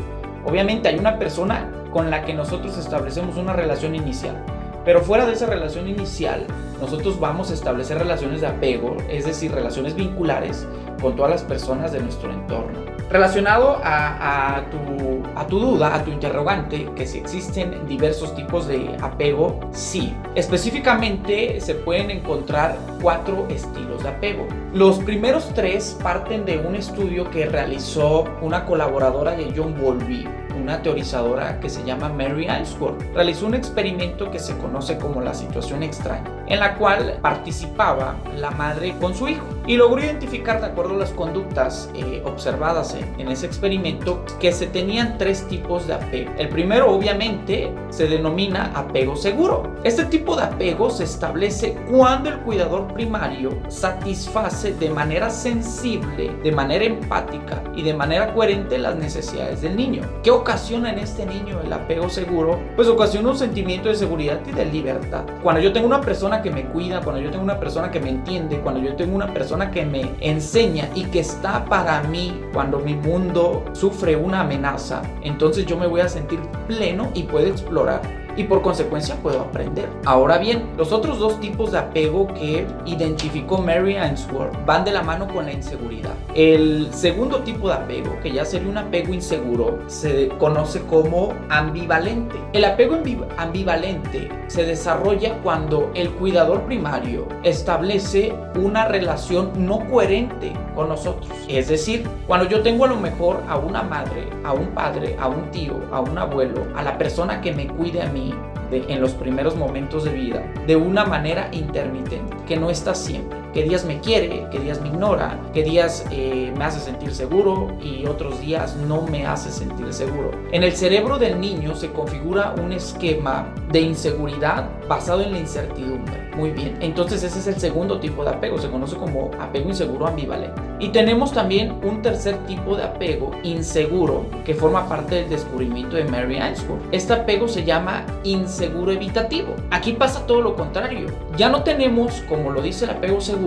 Obviamente 0.47 0.87
hay 0.87 0.97
una 0.97 1.19
persona 1.19 1.69
con 1.91 2.09
la 2.09 2.23
que 2.23 2.33
nosotros 2.33 2.77
establecemos 2.77 3.35
una 3.35 3.51
relación 3.51 3.95
inicial. 3.95 4.41
Pero 4.85 5.01
fuera 5.01 5.25
de 5.25 5.33
esa 5.33 5.45
relación 5.45 5.89
inicial, 5.89 6.47
nosotros 6.79 7.19
vamos 7.19 7.51
a 7.51 7.53
establecer 7.53 7.97
relaciones 7.97 8.39
de 8.39 8.47
apego, 8.47 8.95
es 9.09 9.25
decir, 9.25 9.51
relaciones 9.51 9.93
vinculares 9.93 10.65
con 11.01 11.15
todas 11.15 11.31
las 11.31 11.43
personas 11.43 11.91
de 11.91 12.01
nuestro 12.01 12.31
entorno. 12.31 12.79
Relacionado 13.09 13.79
a, 13.83 14.63
tu, 14.69 15.23
tu 15.47 15.59
duda, 15.59 15.95
a 15.95 16.03
tu 16.03 16.11
interrogante, 16.11 16.89
que 16.93 17.07
si 17.07 17.19
existen 17.19 17.87
diversos 17.87 18.35
tipos 18.35 18.67
de 18.67 18.97
apego, 19.01 19.61
sí. 19.71 20.13
Específicamente 20.35 21.61
se 21.61 21.75
pueden 21.75 22.11
encontrar 22.11 22.77
cuatro 23.01 23.47
estilos 23.49 24.03
de 24.03 24.09
apego. 24.09 24.45
Los 24.73 24.99
primeros 24.99 25.53
tres 25.53 25.97
parten 26.03 26.43
de 26.43 26.57
un 26.57 26.75
estudio 26.75 27.31
que 27.31 27.45
realizó 27.45 28.25
una 28.41 28.65
colaboradora 28.65 29.31
de 29.31 29.53
John 29.55 29.73
Bowlby 29.79 30.27
una 30.57 30.81
teorizadora 30.81 31.59
que 31.59 31.69
se 31.69 31.83
llama 31.85 32.09
Mary 32.09 32.47
Ainsworth, 32.47 33.01
realizó 33.13 33.45
un 33.45 33.53
experimento 33.53 34.29
que 34.31 34.39
se 34.39 34.57
conoce 34.57 34.97
como 34.97 35.21
la 35.21 35.33
situación 35.33 35.83
extraña, 35.83 36.29
en 36.47 36.59
la 36.59 36.75
cual 36.75 37.17
participaba 37.21 38.15
la 38.35 38.51
madre 38.51 38.95
con 38.99 39.15
su 39.15 39.27
hijo 39.27 39.45
y 39.67 39.75
logró 39.75 40.01
identificar, 40.01 40.61
de 40.61 40.67
acuerdo 40.67 40.95
a 40.95 40.97
las 40.97 41.11
conductas 41.11 41.89
eh, 41.93 42.21
observadas 42.25 42.95
en, 42.95 43.19
en, 43.19 43.27
ese 43.29 43.45
experimento, 43.45 44.23
que 44.39 44.53
se 44.53 44.67
tenían 44.67 45.17
tres 45.17 45.45
tipos 45.47 45.87
de 45.87 45.93
apego. 45.93 46.31
El 46.37 46.47
primero, 46.49 46.89
obviamente, 46.89 47.73
se 47.89 48.07
denomina 48.07 48.71
apego 48.73 49.17
seguro. 49.17 49.75
Este 49.83 50.05
tipo 50.05 50.37
de 50.37 50.43
apego 50.43 50.89
se 50.89 51.03
establece 51.03 51.77
cuando 51.91 52.29
el 52.29 52.39
cuidador 52.39 52.93
primario 52.93 53.51
satisface 53.67 54.73
de 54.73 54.89
manera 54.89 55.29
sensible, 55.29 56.31
de 56.43 56.51
manera 56.51 56.85
empática 56.85 57.61
y 57.75 57.83
de 57.83 57.93
manera 57.93 58.33
coherente 58.33 58.77
las 58.77 58.95
necesidades 58.95 59.61
del 59.61 59.75
niño. 59.75 60.03
¿Qué 60.23 60.31
ocasiona 60.31 60.91
en 60.91 60.99
este 60.99 61.25
niño 61.25 61.59
el 61.63 61.73
apego 61.73 62.09
seguro? 62.09 62.59
Pues 62.75 62.87
ocasiona 62.87 63.31
un 63.31 63.37
sentimiento 63.37 63.89
de 63.89 63.95
seguridad 63.95 64.39
y 64.47 64.51
de 64.51 64.65
libertad. 64.65 65.25
Cuando 65.43 65.61
yo 65.61 65.73
tengo 65.73 65.87
una 65.87 66.01
persona 66.01 66.36
que 66.41 66.51
me 66.51 66.65
cuida, 66.65 67.01
cuando 67.01 67.21
yo 67.21 67.31
tengo 67.31 67.43
una 67.43 67.59
persona 67.59 67.91
que 67.91 67.99
me 67.99 68.09
entiende, 68.09 68.59
cuando 68.59 68.81
yo 68.81 68.95
tengo 68.95 69.15
una 69.15 69.33
persona 69.33 69.71
que 69.71 69.85
me 69.85 70.11
enseña 70.19 70.89
y 70.95 71.05
que 71.05 71.19
está 71.19 71.65
para 71.65 72.01
mí 72.03 72.41
cuando 72.53 72.79
mi 72.79 72.95
mundo 72.95 73.65
sufre 73.73 74.15
una 74.15 74.41
amenaza, 74.41 75.01
entonces 75.21 75.65
yo 75.65 75.77
me 75.77 75.87
voy 75.87 76.01
a 76.01 76.09
sentir 76.09 76.39
pleno 76.67 77.09
y 77.13 77.23
puedo 77.23 77.47
explorar 77.47 78.26
y 78.37 78.43
por 78.43 78.61
consecuencia 78.61 79.15
puedo 79.15 79.41
aprender. 79.41 79.89
Ahora 80.05 80.37
bien, 80.37 80.69
los 80.77 80.91
otros 80.93 81.19
dos 81.19 81.39
tipos 81.39 81.71
de 81.71 81.79
apego 81.79 82.27
que 82.27 82.65
identificó 82.85 83.57
Mary 83.57 83.97
Ainsworth 83.97 84.53
van 84.65 84.85
de 84.85 84.91
la 84.91 85.01
mano 85.01 85.27
con 85.27 85.45
la 85.45 85.51
inseguridad. 85.51 86.13
El 86.35 86.89
segundo 86.93 87.39
tipo 87.39 87.67
de 87.67 87.73
apego, 87.73 88.17
que 88.21 88.31
ya 88.31 88.45
sería 88.45 88.69
un 88.69 88.77
apego 88.77 89.13
inseguro, 89.13 89.79
se 89.87 90.29
conoce 90.37 90.81
como 90.81 91.33
ambivalente. 91.49 92.35
El 92.53 92.63
apego 92.63 92.97
ambivalente 93.37 94.29
se 94.47 94.65
desarrolla 94.65 95.41
cuando 95.41 95.91
el 95.95 96.11
cuidador 96.11 96.61
primario 96.63 97.27
establece 97.43 98.33
una 98.55 98.85
relación 98.87 99.51
no 99.57 99.85
coherente 99.89 100.53
nosotros. 100.85 101.31
Es 101.47 101.67
decir, 101.69 102.07
cuando 102.27 102.47
yo 102.47 102.61
tengo 102.61 102.85
a 102.85 102.89
lo 102.89 102.97
mejor 102.97 103.43
a 103.47 103.57
una 103.57 103.83
madre, 103.83 104.27
a 104.43 104.53
un 104.53 104.67
padre, 104.67 105.15
a 105.19 105.27
un 105.27 105.49
tío, 105.51 105.81
a 105.91 106.01
un 106.01 106.17
abuelo, 106.17 106.67
a 106.75 106.83
la 106.83 106.97
persona 106.97 107.41
que 107.41 107.53
me 107.53 107.67
cuide 107.67 108.01
a 108.01 108.07
mí, 108.07 108.33
en 108.71 109.01
los 109.01 109.13
primeros 109.13 109.55
momentos 109.55 110.03
de 110.03 110.11
vida 110.11 110.43
de 110.65 110.75
una 110.75 111.05
manera 111.05 111.49
intermitente, 111.51 112.35
que 112.45 112.57
no 112.57 112.69
está 112.69 112.93
siempre. 112.93 113.46
Que 113.57 113.63
días 113.63 113.85
me 113.85 113.99
quiere, 113.99 114.45
que 114.51 114.59
días 114.59 114.79
me 114.81 114.89
ignora, 114.89 115.39
que 115.51 115.63
días 115.63 116.05
eh, 116.11 116.53
me 116.55 116.63
hace 116.63 116.79
sentir 116.79 117.11
seguro 117.11 117.75
y 117.81 118.05
otros 118.05 118.39
días 118.39 118.75
no 118.75 119.01
me 119.01 119.25
hace 119.25 119.51
sentir 119.51 119.91
seguro. 119.91 120.29
En 120.51 120.61
el 120.61 120.73
cerebro 120.73 121.17
del 121.17 121.41
niño 121.41 121.73
se 121.73 121.91
configura 121.91 122.53
un 122.63 122.71
esquema 122.71 123.51
de 123.71 123.81
inseguridad 123.81 124.69
basado 124.87 125.23
en 125.23 125.31
la 125.31 125.39
incertidumbre. 125.39 126.29
Muy 126.35 126.51
bien, 126.51 126.77
entonces 126.81 127.23
ese 127.23 127.39
es 127.39 127.47
el 127.47 127.59
segundo 127.59 127.99
tipo 127.99 128.23
de 128.23 128.29
apego, 128.29 128.59
se 128.59 128.69
conoce 128.69 128.95
como 128.95 129.31
apego 129.39 129.69
inseguro 129.69 130.05
ambivalente. 130.05 130.61
Y 130.79 130.89
tenemos 130.89 131.31
también 131.31 131.71
un 131.83 132.03
tercer 132.03 132.37
tipo 132.45 132.75
de 132.75 132.83
apego 132.83 133.31
inseguro 133.41 134.27
que 134.45 134.53
forma 134.53 134.87
parte 134.87 135.15
del 135.15 135.29
descubrimiento 135.29 135.95
de 135.95 136.03
Mary 136.03 136.37
Ainsworth. 136.37 136.83
Este 136.91 137.13
apego 137.13 137.47
se 137.47 137.63
llama 137.63 138.05
inseguro 138.23 138.91
evitativo. 138.91 139.55
Aquí 139.71 139.93
pasa 139.93 140.27
todo 140.27 140.41
lo 140.41 140.55
contrario. 140.55 141.07
Ya 141.35 141.49
no 141.49 141.63
tenemos, 141.63 142.21
como 142.29 142.51
lo 142.51 142.61
dice 142.61 142.85
el 142.85 142.91
apego 142.91 143.19
seguro, 143.19 143.46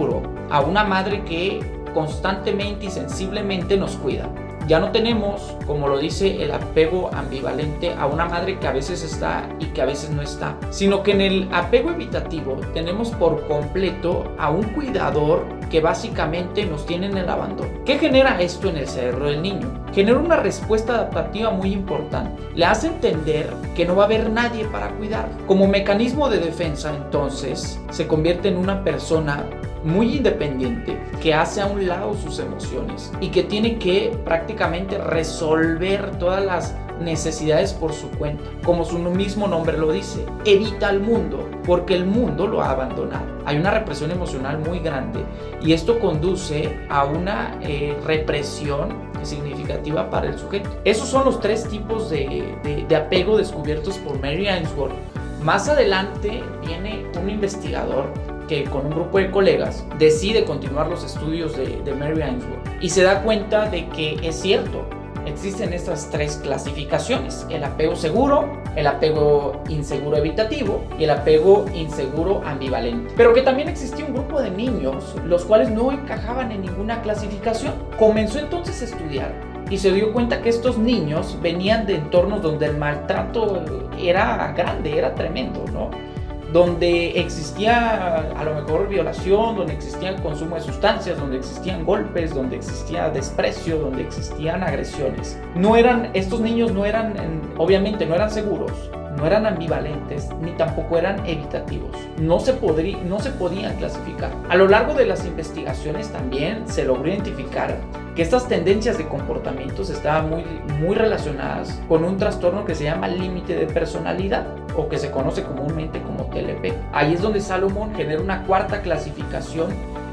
a 0.51 0.61
una 0.61 0.85
madre 0.85 1.25
que 1.25 1.61
constantemente 1.95 2.87
y 2.87 2.91
sensiblemente 2.91 3.77
nos 3.77 3.97
cuida. 3.97 4.29
Ya 4.67 4.79
no 4.79 4.93
tenemos, 4.93 5.57
como 5.67 5.89
lo 5.89 5.99
dice 5.99 6.45
el 6.45 6.53
apego 6.53 7.11
ambivalente, 7.13 7.93
a 7.93 8.07
una 8.07 8.27
madre 8.27 8.59
que 8.61 8.69
a 8.69 8.73
veces 8.73 9.03
está 9.03 9.49
y 9.59 9.67
que 9.67 9.83
a 9.83 9.87
veces 9.87 10.11
no 10.11 10.23
está, 10.23 10.57
sino 10.71 11.03
que 11.03 11.11
en 11.11 11.21
el 11.23 11.49
apego 11.51 11.91
evitativo 11.91 12.55
tenemos 12.73 13.11
por 13.11 13.49
completo 13.49 14.33
a 14.39 14.51
un 14.51 14.63
cuidador 14.63 15.45
que 15.71 15.81
básicamente 15.81 16.67
nos 16.67 16.87
tiene 16.87 17.07
en 17.07 17.17
el 17.17 17.29
abandono. 17.29 17.71
¿Qué 17.85 17.99
genera 17.99 18.41
esto 18.41 18.69
en 18.69 18.77
el 18.77 18.87
cerebro 18.87 19.27
del 19.27 19.43
niño? 19.43 19.73
Genera 19.93 20.19
una 20.19 20.37
respuesta 20.37 20.95
adaptativa 20.95 21.51
muy 21.51 21.73
importante. 21.73 22.41
Le 22.55 22.65
hace 22.65 22.89
entender 22.89 23.53
que 23.75 23.85
no 23.85 23.97
va 23.97 24.05
a 24.05 24.07
haber 24.07 24.31
nadie 24.31 24.67
para 24.67 24.91
cuidar. 24.91 25.29
Como 25.49 25.67
mecanismo 25.67 26.29
de 26.29 26.39
defensa, 26.39 26.95
entonces, 26.95 27.81
se 27.91 28.07
convierte 28.07 28.49
en 28.49 28.57
una 28.57 28.85
persona 28.85 29.45
muy 29.85 30.17
independiente 30.17 31.01
que 31.23 31.35
hace 31.35 31.61
a 31.61 31.67
un 31.67 31.87
lado 31.87 32.15
sus 32.15 32.39
emociones 32.39 33.13
y 33.21 33.29
que 33.29 33.43
tiene 33.43 33.79
que 33.79 34.17
prácticamente 34.25 34.99
resolver 34.99 36.19
todas 36.19 36.45
las 36.45 36.75
necesidades 37.01 37.73
por 37.73 37.93
su 37.93 38.11
cuenta. 38.11 38.45
Como 38.65 38.85
su 38.85 38.99
mismo 38.99 39.49
nombre 39.49 39.77
lo 39.79 39.91
dice, 39.91 40.25
evita 40.45 40.89
al 40.89 41.01
mundo 41.01 41.49
porque 41.65 41.95
el 41.95 42.05
mundo 42.05 42.47
lo 42.47 42.63
ha 42.63 42.71
abandonado. 42.71 43.25
Hay 43.47 43.57
una 43.57 43.71
represión 43.71 44.11
emocional 44.11 44.59
muy 44.59 44.81
grande 44.81 45.21
y 45.63 45.73
esto 45.73 45.99
conduce 45.99 46.79
a 46.89 47.05
una 47.05 47.59
eh, 47.63 47.97
represión 48.05 49.11
significativa 49.23 50.11
para 50.11 50.29
el 50.29 50.39
sujeto. 50.39 50.71
Esos 50.85 51.09
son 51.09 51.25
los 51.25 51.41
tres 51.41 51.69
tipos 51.69 52.11
de, 52.11 52.85
de 52.87 52.97
apego 52.97 53.39
descubiertos 53.39 53.99
por 53.99 54.21
Mary 54.21 54.49
Ainsworth. 54.49 54.95
Más 55.43 55.69
adelante 55.69 56.43
viene 56.67 57.07
un 57.21 57.31
investigador 57.31 58.13
que 58.51 58.65
con 58.65 58.87
un 58.87 58.91
grupo 58.91 59.19
de 59.19 59.31
colegas 59.31 59.87
decide 59.97 60.45
continuar 60.45 60.89
los 60.89 61.05
estudios 61.05 61.57
de, 61.57 61.81
de 61.85 61.95
Mary 61.95 62.21
Ainsworth 62.21 62.67
y 62.81 62.91
se 62.91 63.05
da 63.05 63.23
cuenta 63.23 63.71
de 63.71 63.89
que 63.91 64.19
es 64.25 64.41
cierto, 64.41 64.87
existen 65.25 65.73
estas 65.73 66.11
tres 66.11 66.41
clasificaciones, 66.43 67.47
el 67.49 67.63
apego 67.63 67.95
seguro, 67.95 68.61
el 68.75 68.89
apego 68.89 69.63
inseguro 69.69 70.17
evitativo 70.17 70.83
y 70.99 71.05
el 71.05 71.11
apego 71.11 71.65
inseguro 71.73 72.43
ambivalente. 72.45 73.15
Pero 73.17 73.33
que 73.35 73.43
también 73.43 73.69
existía 73.69 74.05
un 74.05 74.15
grupo 74.15 74.43
de 74.43 74.51
niños 74.51 75.15
los 75.25 75.45
cuales 75.45 75.71
no 75.71 75.93
encajaban 75.93 76.51
en 76.51 76.63
ninguna 76.63 77.03
clasificación. 77.03 77.75
Comenzó 78.01 78.41
entonces 78.41 78.83
a 78.83 78.87
estudiar 78.87 79.33
y 79.71 79.79
se 79.79 79.93
dio 79.93 80.13
cuenta 80.13 80.43
que 80.43 80.49
estos 80.49 80.77
niños 80.77 81.39
venían 81.41 81.87
de 81.87 81.95
entornos 81.95 82.43
donde 82.43 82.67
el 82.67 82.77
maltrato 82.77 83.65
era 83.97 84.53
grande, 84.57 84.99
era 84.99 85.15
tremendo, 85.15 85.65
¿no? 85.73 86.10
Donde 86.53 87.21
existía 87.21 88.33
a 88.37 88.45
lo 88.45 88.55
mejor 88.55 88.89
violación, 88.89 89.57
donde 89.57 89.75
existía 89.75 90.17
consumo 90.17 90.57
de 90.57 90.63
sustancias, 90.63 91.19
donde 91.19 91.39
existían 91.39 91.85
golpes, 91.85 92.35
donde 92.35 92.57
existía 92.57 93.09
desprecio, 93.11 93.79
donde 93.79 94.03
existían 94.03 94.63
agresiones. 94.63 95.39
No 95.55 95.77
eran, 95.77 96.11
estos 96.15 96.41
niños 96.41 96.73
no 96.73 96.85
eran, 96.85 97.15
obviamente 97.57 98.07
no 98.07 98.15
eran 98.15 98.31
seguros, 98.31 98.73
no 99.17 99.27
eran 99.27 99.47
ambivalentes 99.47 100.29
ni 100.41 100.53
tampoco 100.53 100.99
eran 100.99 101.25
evitativos. 101.27 101.97
No 102.19 102.41
se, 102.41 102.55
podría, 102.55 102.97
no 102.99 103.21
se 103.21 103.31
podían 103.31 103.77
clasificar. 103.77 104.33
A 104.49 104.57
lo 104.57 104.67
largo 104.67 104.95
de 104.95 105.07
las 105.07 105.25
investigaciones 105.27 106.09
también 106.11 106.65
se 106.67 106.85
logró 106.85 107.09
identificar 107.09 107.77
que 108.15 108.23
estas 108.23 108.49
tendencias 108.49 108.99
de 108.99 109.07
comportamientos 109.07 109.91
estaban 109.91 110.31
muy, 110.31 110.45
muy 110.81 110.97
relacionadas 110.97 111.81
con 111.89 112.05
un 112.05 112.17
trastorno 112.17 112.65
que 112.65 112.75
se 112.75 112.85
llama 112.85 113.09
límite 113.09 113.55
de 113.55 113.67
personalidad 113.67 114.47
que 114.89 114.99
se 114.99 115.11
conoce 115.11 115.43
comúnmente 115.43 116.01
como 116.03 116.25
TLP. 116.25 116.73
Ahí 116.93 117.15
es 117.15 117.23
donde 117.23 117.41
Salomón 117.41 117.95
genera 117.95 118.21
una 118.21 118.45
cuarta 118.45 118.83
clasificación 118.83 119.71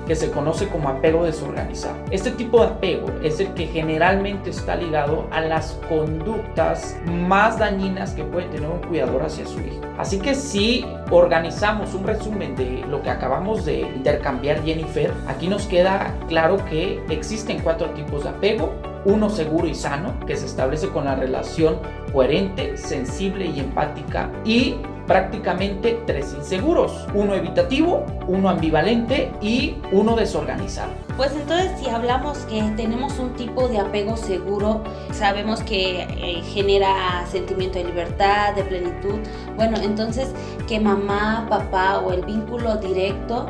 que 0.07 0.15
se 0.15 0.31
conoce 0.31 0.67
como 0.69 0.89
apego 0.89 1.25
desorganizado. 1.25 1.97
Este 2.09 2.31
tipo 2.31 2.61
de 2.61 2.67
apego 2.67 3.07
es 3.21 3.39
el 3.39 3.53
que 3.53 3.67
generalmente 3.67 4.49
está 4.49 4.75
ligado 4.75 5.27
a 5.31 5.41
las 5.41 5.77
conductas 5.89 6.97
más 7.05 7.59
dañinas 7.59 8.11
que 8.11 8.23
puede 8.23 8.47
tener 8.47 8.69
un 8.69 8.79
cuidador 8.79 9.23
hacia 9.23 9.45
su 9.45 9.59
hijo. 9.59 9.81
Así 9.97 10.19
que 10.19 10.33
si 10.33 10.85
organizamos 11.11 11.93
un 11.93 12.05
resumen 12.05 12.55
de 12.55 12.85
lo 12.87 13.01
que 13.01 13.09
acabamos 13.09 13.65
de 13.65 13.81
intercambiar 13.81 14.63
Jennifer, 14.63 15.11
aquí 15.27 15.47
nos 15.47 15.65
queda 15.65 16.15
claro 16.29 16.57
que 16.69 17.01
existen 17.09 17.59
cuatro 17.59 17.89
tipos 17.89 18.23
de 18.23 18.29
apego. 18.29 18.73
Uno 19.05 19.29
seguro 19.29 19.67
y 19.67 19.75
sano, 19.75 20.19
que 20.25 20.35
se 20.35 20.45
establece 20.45 20.89
con 20.89 21.05
la 21.05 21.15
relación 21.15 21.79
coherente, 22.11 22.77
sensible 22.77 23.45
y 23.45 23.59
empática. 23.59 24.31
Y 24.43 24.75
prácticamente 25.07 26.01
tres 26.05 26.35
inseguros, 26.37 27.07
uno 27.13 27.33
evitativo, 27.33 28.05
uno 28.27 28.49
ambivalente 28.49 29.31
y 29.41 29.77
uno 29.91 30.15
desorganizado. 30.15 30.91
Pues 31.15 31.31
entonces 31.31 31.71
si 31.79 31.89
hablamos 31.89 32.37
que 32.39 32.61
tenemos 32.75 33.17
un 33.17 33.33
tipo 33.33 33.67
de 33.69 33.79
apego 33.79 34.17
seguro, 34.17 34.83
sabemos 35.11 35.61
que 35.61 36.01
eh, 36.01 36.43
genera 36.53 37.25
sentimiento 37.31 37.79
de 37.79 37.85
libertad, 37.85 38.53
de 38.53 38.63
plenitud, 38.63 39.15
bueno, 39.55 39.77
entonces 39.81 40.31
que 40.67 40.79
mamá, 40.79 41.47
papá 41.49 41.99
o 41.99 42.11
el 42.11 42.23
vínculo 42.25 42.75
directo 42.75 43.47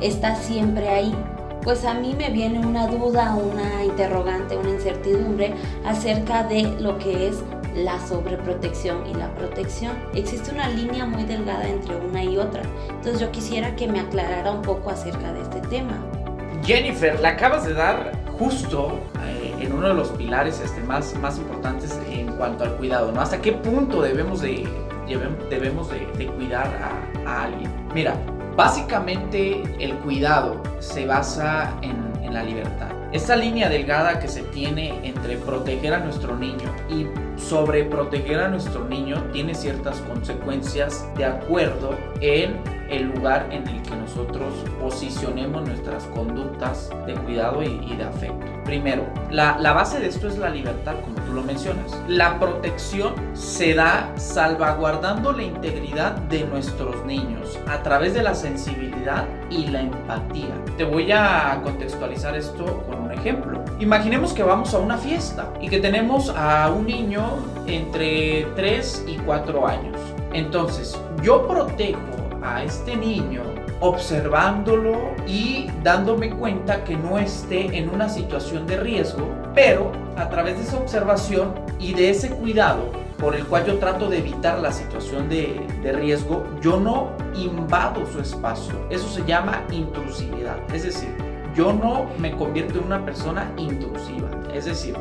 está 0.00 0.36
siempre 0.36 0.88
ahí. 0.88 1.14
Pues 1.62 1.84
a 1.84 1.94
mí 1.94 2.14
me 2.16 2.30
viene 2.30 2.58
una 2.58 2.86
duda, 2.86 3.34
una 3.34 3.84
interrogante, 3.84 4.56
una 4.56 4.70
incertidumbre 4.70 5.54
acerca 5.84 6.42
de 6.42 6.62
lo 6.80 6.98
que 6.98 7.28
es 7.28 7.42
la 7.74 7.98
sobreprotección 8.06 9.06
y 9.06 9.14
la 9.14 9.32
protección. 9.34 9.92
Existe 10.14 10.52
una 10.52 10.68
línea 10.68 11.04
muy 11.04 11.24
delgada 11.24 11.68
entre 11.68 11.96
una 11.96 12.24
y 12.24 12.38
otra. 12.38 12.62
Entonces 12.88 13.20
yo 13.20 13.30
quisiera 13.30 13.76
que 13.76 13.86
me 13.88 14.00
aclarara 14.00 14.50
un 14.50 14.62
poco 14.62 14.90
acerca 14.90 15.32
de 15.32 15.42
este 15.42 15.60
tema. 15.68 15.98
Jennifer, 16.64 17.20
la 17.20 17.30
acabas 17.30 17.66
de 17.66 17.74
dar 17.74 18.12
justo 18.38 18.98
eh, 19.26 19.54
en 19.60 19.72
uno 19.72 19.88
de 19.88 19.94
los 19.94 20.08
pilares 20.10 20.60
este, 20.60 20.80
más, 20.80 21.14
más 21.18 21.38
importantes 21.38 21.98
en 22.10 22.32
cuanto 22.36 22.64
al 22.64 22.76
cuidado, 22.76 23.12
¿no? 23.12 23.20
¿Hasta 23.20 23.40
qué 23.40 23.52
punto 23.52 24.00
debemos 24.00 24.40
de, 24.40 24.66
debemos 25.18 25.90
de, 25.90 26.26
cuidar 26.26 26.66
a, 27.26 27.42
alguien? 27.44 27.70
Mira, 27.94 28.14
básicamente 28.56 29.62
el 29.78 29.94
cuidado 29.98 30.62
se 30.80 31.06
basa 31.06 31.76
en, 31.82 31.96
en 32.22 32.34
la 32.34 32.42
libertad. 32.42 32.88
Esta 33.12 33.34
línea 33.34 33.68
delgada 33.68 34.20
que 34.20 34.28
se 34.28 34.42
tiene 34.44 35.00
entre 35.02 35.36
proteger 35.36 35.94
a 35.94 35.98
nuestro 35.98 36.36
niño 36.36 36.72
y 36.88 37.06
sobreproteger 37.40 38.38
a 38.38 38.48
nuestro 38.48 38.84
niño 38.84 39.24
tiene 39.32 39.54
ciertas 39.54 39.98
consecuencias 40.02 41.04
de 41.16 41.24
acuerdo 41.24 41.96
en 42.20 42.79
el 42.90 43.04
lugar 43.04 43.46
en 43.50 43.66
el 43.68 43.82
que 43.82 43.94
nosotros 43.96 44.52
posicionemos 44.80 45.66
nuestras 45.66 46.04
conductas 46.06 46.90
de 47.06 47.14
cuidado 47.14 47.62
y, 47.62 47.94
de 47.96 48.04
afecto. 48.04 48.46
Primero, 48.64 49.06
la, 49.30 49.58
la, 49.58 49.72
base 49.72 50.00
de 50.00 50.08
esto 50.08 50.28
es 50.28 50.38
la 50.38 50.50
libertad, 50.50 50.94
como 51.02 51.16
tú 51.26 51.32
lo 51.32 51.42
mencionas. 51.42 51.96
La 52.08 52.38
protección 52.38 53.14
se 53.34 53.74
da 53.74 54.12
salvaguardando 54.16 55.32
la 55.32 55.42
integridad 55.42 56.12
de 56.12 56.44
nuestros 56.44 57.04
niños 57.04 57.58
a 57.66 57.82
través 57.82 58.14
de 58.14 58.22
la 58.22 58.34
sensibilidad 58.34 59.26
y 59.50 59.66
la 59.66 59.80
empatía. 59.80 60.54
Te 60.76 60.84
voy 60.84 61.10
a 61.12 61.60
contextualizar 61.62 62.36
esto 62.36 62.84
con 62.88 63.04
un 63.04 63.12
ejemplo. 63.12 63.64
Imaginemos 63.78 64.32
que 64.32 64.42
vamos 64.42 64.74
a 64.74 64.78
una 64.78 64.98
fiesta 64.98 65.52
y 65.60 65.68
que 65.68 65.78
tenemos 65.78 66.30
a 66.36 66.70
un 66.70 66.86
niño 66.86 67.38
entre 67.66 68.46
3 68.56 69.04
y 69.08 69.16
4 69.18 69.66
años. 69.66 69.96
Entonces, 70.32 70.98
yo 71.22 71.46
protejo 71.46 72.19
a 72.42 72.64
este 72.64 72.96
niño 72.96 73.42
observándolo 73.80 75.14
y 75.26 75.68
dándome 75.82 76.30
cuenta 76.30 76.84
que 76.84 76.96
no 76.96 77.18
esté 77.18 77.78
en 77.78 77.88
una 77.88 78.08
situación 78.08 78.66
de 78.66 78.76
riesgo, 78.76 79.28
pero 79.54 79.92
a 80.16 80.28
través 80.28 80.56
de 80.56 80.64
esa 80.64 80.76
observación 80.76 81.54
y 81.78 81.94
de 81.94 82.10
ese 82.10 82.30
cuidado 82.30 82.90
por 83.18 83.34
el 83.34 83.46
cual 83.46 83.66
yo 83.66 83.78
trato 83.78 84.08
de 84.08 84.18
evitar 84.18 84.58
la 84.60 84.72
situación 84.72 85.28
de, 85.28 85.66
de 85.82 85.92
riesgo, 85.92 86.44
yo 86.62 86.80
no 86.80 87.10
invado 87.34 88.06
su 88.10 88.20
espacio. 88.20 88.74
Eso 88.88 89.08
se 89.08 89.24
llama 89.26 89.62
intrusividad. 89.70 90.56
Es 90.74 90.84
decir, 90.84 91.10
yo 91.54 91.72
no 91.72 92.06
me 92.18 92.34
convierto 92.36 92.78
en 92.78 92.86
una 92.86 93.04
persona 93.04 93.52
intrusiva. 93.58 94.30
Es 94.54 94.64
decir, 94.64 94.96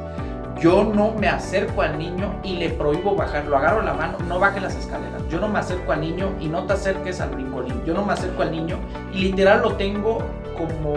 yo 0.60 0.84
no 0.84 1.14
me 1.14 1.28
acerco 1.28 1.82
al 1.82 1.98
niño 1.98 2.40
y 2.44 2.58
le 2.58 2.70
prohíbo 2.70 3.16
bajar, 3.16 3.46
lo 3.46 3.58
agarro 3.58 3.82
la 3.82 3.94
mano, 3.94 4.18
no 4.28 4.40
baje 4.40 4.60
las 4.60 4.76
escaleras. 4.76 5.22
Yo 5.30 5.40
no 5.40 5.48
me 5.48 5.60
acerco 5.60 5.92
al 5.92 6.02
niño 6.02 6.34
y 6.40 6.48
no 6.48 6.64
te 6.64 6.74
acerques 6.74 7.22
al 7.22 7.30
brincolín. 7.30 7.84
Yo 7.86 7.94
no 7.94 8.06
me 8.06 8.14
acerco 8.14 8.42
al 8.42 8.52
niño 8.52 8.78
y 9.14 9.20
literal 9.20 9.62
lo 9.62 9.74
tengo 9.74 10.20
como 10.58 10.94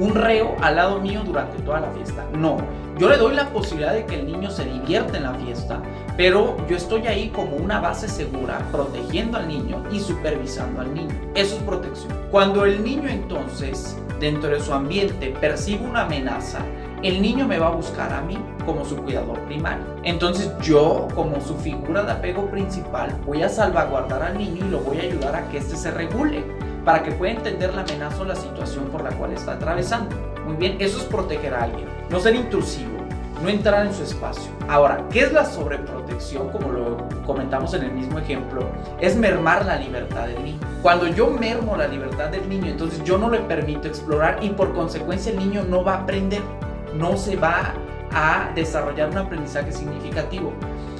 un 0.00 0.14
reo 0.14 0.56
al 0.60 0.76
lado 0.76 1.00
mío 1.00 1.22
durante 1.24 1.62
toda 1.62 1.80
la 1.80 1.90
fiesta. 1.90 2.24
No, 2.32 2.56
yo 2.98 3.08
le 3.08 3.16
doy 3.16 3.34
la 3.34 3.48
posibilidad 3.50 3.92
de 3.92 4.04
que 4.04 4.16
el 4.16 4.26
niño 4.26 4.50
se 4.50 4.64
divierta 4.64 5.16
en 5.16 5.22
la 5.22 5.34
fiesta, 5.34 5.80
pero 6.16 6.56
yo 6.68 6.76
estoy 6.76 7.06
ahí 7.06 7.28
como 7.28 7.56
una 7.56 7.80
base 7.80 8.08
segura, 8.08 8.58
protegiendo 8.72 9.38
al 9.38 9.46
niño 9.46 9.84
y 9.92 10.00
supervisando 10.00 10.80
al 10.80 10.92
niño. 10.92 11.14
Eso 11.36 11.56
es 11.56 11.62
protección. 11.62 12.12
Cuando 12.32 12.64
el 12.64 12.82
niño 12.82 13.08
entonces, 13.08 13.96
dentro 14.18 14.50
de 14.50 14.60
su 14.60 14.74
ambiente, 14.74 15.32
percibe 15.40 15.86
una 15.86 16.02
amenaza, 16.02 16.58
el 17.02 17.22
niño 17.22 17.46
me 17.46 17.58
va 17.58 17.68
a 17.68 17.70
buscar 17.70 18.12
a 18.12 18.20
mí 18.20 18.36
como 18.66 18.84
su 18.84 18.96
cuidador 18.96 19.38
primario. 19.42 19.84
Entonces 20.02 20.52
yo, 20.60 21.06
como 21.14 21.40
su 21.40 21.56
figura 21.56 22.02
de 22.02 22.12
apego 22.12 22.46
principal, 22.46 23.14
voy 23.24 23.42
a 23.42 23.48
salvaguardar 23.48 24.22
al 24.22 24.36
niño 24.36 24.66
y 24.66 24.70
lo 24.70 24.80
voy 24.80 24.98
a 24.98 25.02
ayudar 25.02 25.36
a 25.36 25.48
que 25.48 25.58
éste 25.58 25.76
se 25.76 25.90
regule 25.90 26.44
para 26.84 27.02
que 27.02 27.12
pueda 27.12 27.32
entender 27.32 27.72
la 27.74 27.82
amenaza 27.82 28.22
o 28.22 28.24
la 28.24 28.34
situación 28.34 28.86
por 28.86 29.04
la 29.04 29.10
cual 29.10 29.32
está 29.32 29.52
atravesando. 29.52 30.16
Muy 30.44 30.56
bien, 30.56 30.76
eso 30.80 30.98
es 30.98 31.04
proteger 31.04 31.54
a 31.54 31.64
alguien, 31.64 31.86
no 32.10 32.18
ser 32.18 32.34
intrusivo, 32.34 32.98
no 33.42 33.48
entrar 33.48 33.86
en 33.86 33.94
su 33.94 34.02
espacio. 34.02 34.50
Ahora, 34.68 35.04
¿qué 35.10 35.20
es 35.20 35.32
la 35.32 35.44
sobreprotección? 35.44 36.48
Como 36.48 36.72
lo 36.72 37.08
comentamos 37.24 37.74
en 37.74 37.84
el 37.84 37.92
mismo 37.92 38.18
ejemplo, 38.18 38.62
es 39.00 39.16
mermar 39.16 39.66
la 39.66 39.76
libertad 39.76 40.26
del 40.26 40.42
niño. 40.42 40.60
Cuando 40.82 41.06
yo 41.06 41.28
mermo 41.30 41.76
la 41.76 41.86
libertad 41.86 42.30
del 42.30 42.48
niño, 42.48 42.66
entonces 42.66 43.04
yo 43.04 43.18
no 43.18 43.30
le 43.30 43.38
permito 43.40 43.86
explorar 43.86 44.38
y 44.42 44.48
por 44.50 44.74
consecuencia 44.74 45.30
el 45.30 45.38
niño 45.38 45.64
no 45.68 45.84
va 45.84 45.94
a 45.94 46.02
aprender 46.02 46.42
no 46.94 47.16
se 47.16 47.36
va 47.36 47.74
a 48.12 48.50
desarrollar 48.54 49.10
un 49.10 49.18
aprendizaje 49.18 49.72
significativo. 49.72 50.52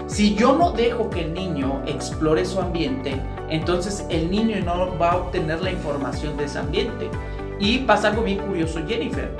Si 0.07 0.35
yo 0.35 0.57
no 0.57 0.73
dejo 0.73 1.11
que 1.11 1.23
el 1.23 1.35
niño 1.35 1.83
explore 1.87 2.45
su 2.45 2.61
ambiente, 2.61 3.21
entonces 3.51 4.07
el 4.09 4.31
niño 4.31 4.57
no 4.65 4.99
va 4.99 5.13
a 5.13 5.17
obtener 5.17 5.61
la 5.61 5.71
información 5.71 6.37
de 6.37 6.45
ese 6.45 6.59
ambiente. 6.59 7.11
Y 7.61 7.79
pasa 7.79 8.09
algo 8.09 8.23
bien 8.23 8.39
curioso, 8.39 8.81
Jennifer. 8.87 9.31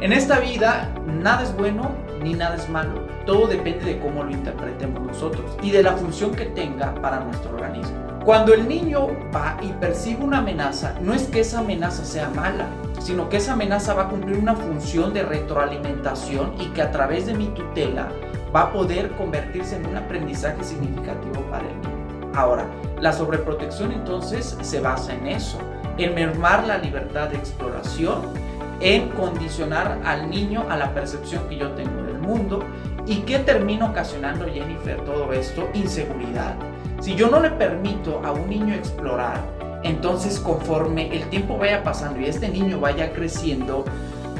En 0.00 0.12
esta 0.12 0.38
vida 0.40 0.92
nada 1.06 1.42
es 1.42 1.56
bueno 1.56 1.90
ni 2.22 2.34
nada 2.34 2.56
es 2.56 2.68
malo. 2.68 3.06
Todo 3.24 3.46
depende 3.46 3.84
de 3.84 3.98
cómo 3.98 4.24
lo 4.24 4.30
interpretemos 4.30 5.00
nosotros 5.02 5.56
y 5.62 5.70
de 5.70 5.82
la 5.82 5.92
función 5.96 6.32
que 6.32 6.46
tenga 6.46 6.94
para 7.00 7.20
nuestro 7.20 7.50
organismo. 7.54 7.96
Cuando 8.24 8.52
el 8.52 8.68
niño 8.68 9.08
va 9.34 9.56
y 9.62 9.68
percibe 9.68 10.24
una 10.24 10.38
amenaza, 10.38 10.94
no 11.00 11.14
es 11.14 11.24
que 11.24 11.40
esa 11.40 11.60
amenaza 11.60 12.04
sea 12.04 12.28
mala, 12.30 12.66
sino 12.98 13.28
que 13.28 13.38
esa 13.38 13.52
amenaza 13.52 13.94
va 13.94 14.04
a 14.04 14.08
cumplir 14.08 14.38
una 14.38 14.54
función 14.54 15.12
de 15.12 15.22
retroalimentación 15.22 16.54
y 16.60 16.66
que 16.66 16.82
a 16.82 16.90
través 16.90 17.26
de 17.26 17.34
mi 17.34 17.46
tutela 17.48 18.08
va 18.54 18.62
a 18.62 18.72
poder 18.72 19.10
convertirse 19.12 19.76
en 19.76 19.86
un 19.86 19.96
aprendizaje 19.96 20.62
significativo 20.64 21.42
para 21.50 21.68
el 21.68 21.80
niño. 21.80 22.30
Ahora, 22.34 22.66
la 23.00 23.12
sobreprotección 23.12 23.92
entonces 23.92 24.56
se 24.60 24.80
basa 24.80 25.14
en 25.14 25.26
eso, 25.26 25.58
en 25.96 26.14
mermar 26.14 26.66
la 26.66 26.78
libertad 26.78 27.28
de 27.28 27.36
exploración, 27.36 28.22
en 28.80 29.08
condicionar 29.10 30.00
al 30.04 30.30
niño 30.30 30.64
a 30.68 30.76
la 30.76 30.94
percepción 30.94 31.48
que 31.48 31.58
yo 31.58 31.70
tengo 31.72 32.02
del 32.02 32.18
mundo 32.18 32.64
y 33.06 33.22
que 33.22 33.38
termina 33.40 33.86
ocasionando, 33.86 34.46
Jennifer, 34.46 35.00
todo 35.04 35.32
esto, 35.32 35.68
inseguridad 35.74 36.54
si 37.00 37.14
yo 37.14 37.30
no 37.30 37.40
le 37.40 37.50
permito 37.50 38.20
a 38.24 38.32
un 38.32 38.48
niño 38.48 38.74
explorar, 38.74 39.40
entonces 39.82 40.40
conforme 40.40 41.14
el 41.14 41.28
tiempo 41.28 41.56
vaya 41.56 41.82
pasando 41.82 42.20
y 42.20 42.26
este 42.26 42.48
niño 42.48 42.80
vaya 42.80 43.12
creciendo, 43.12 43.84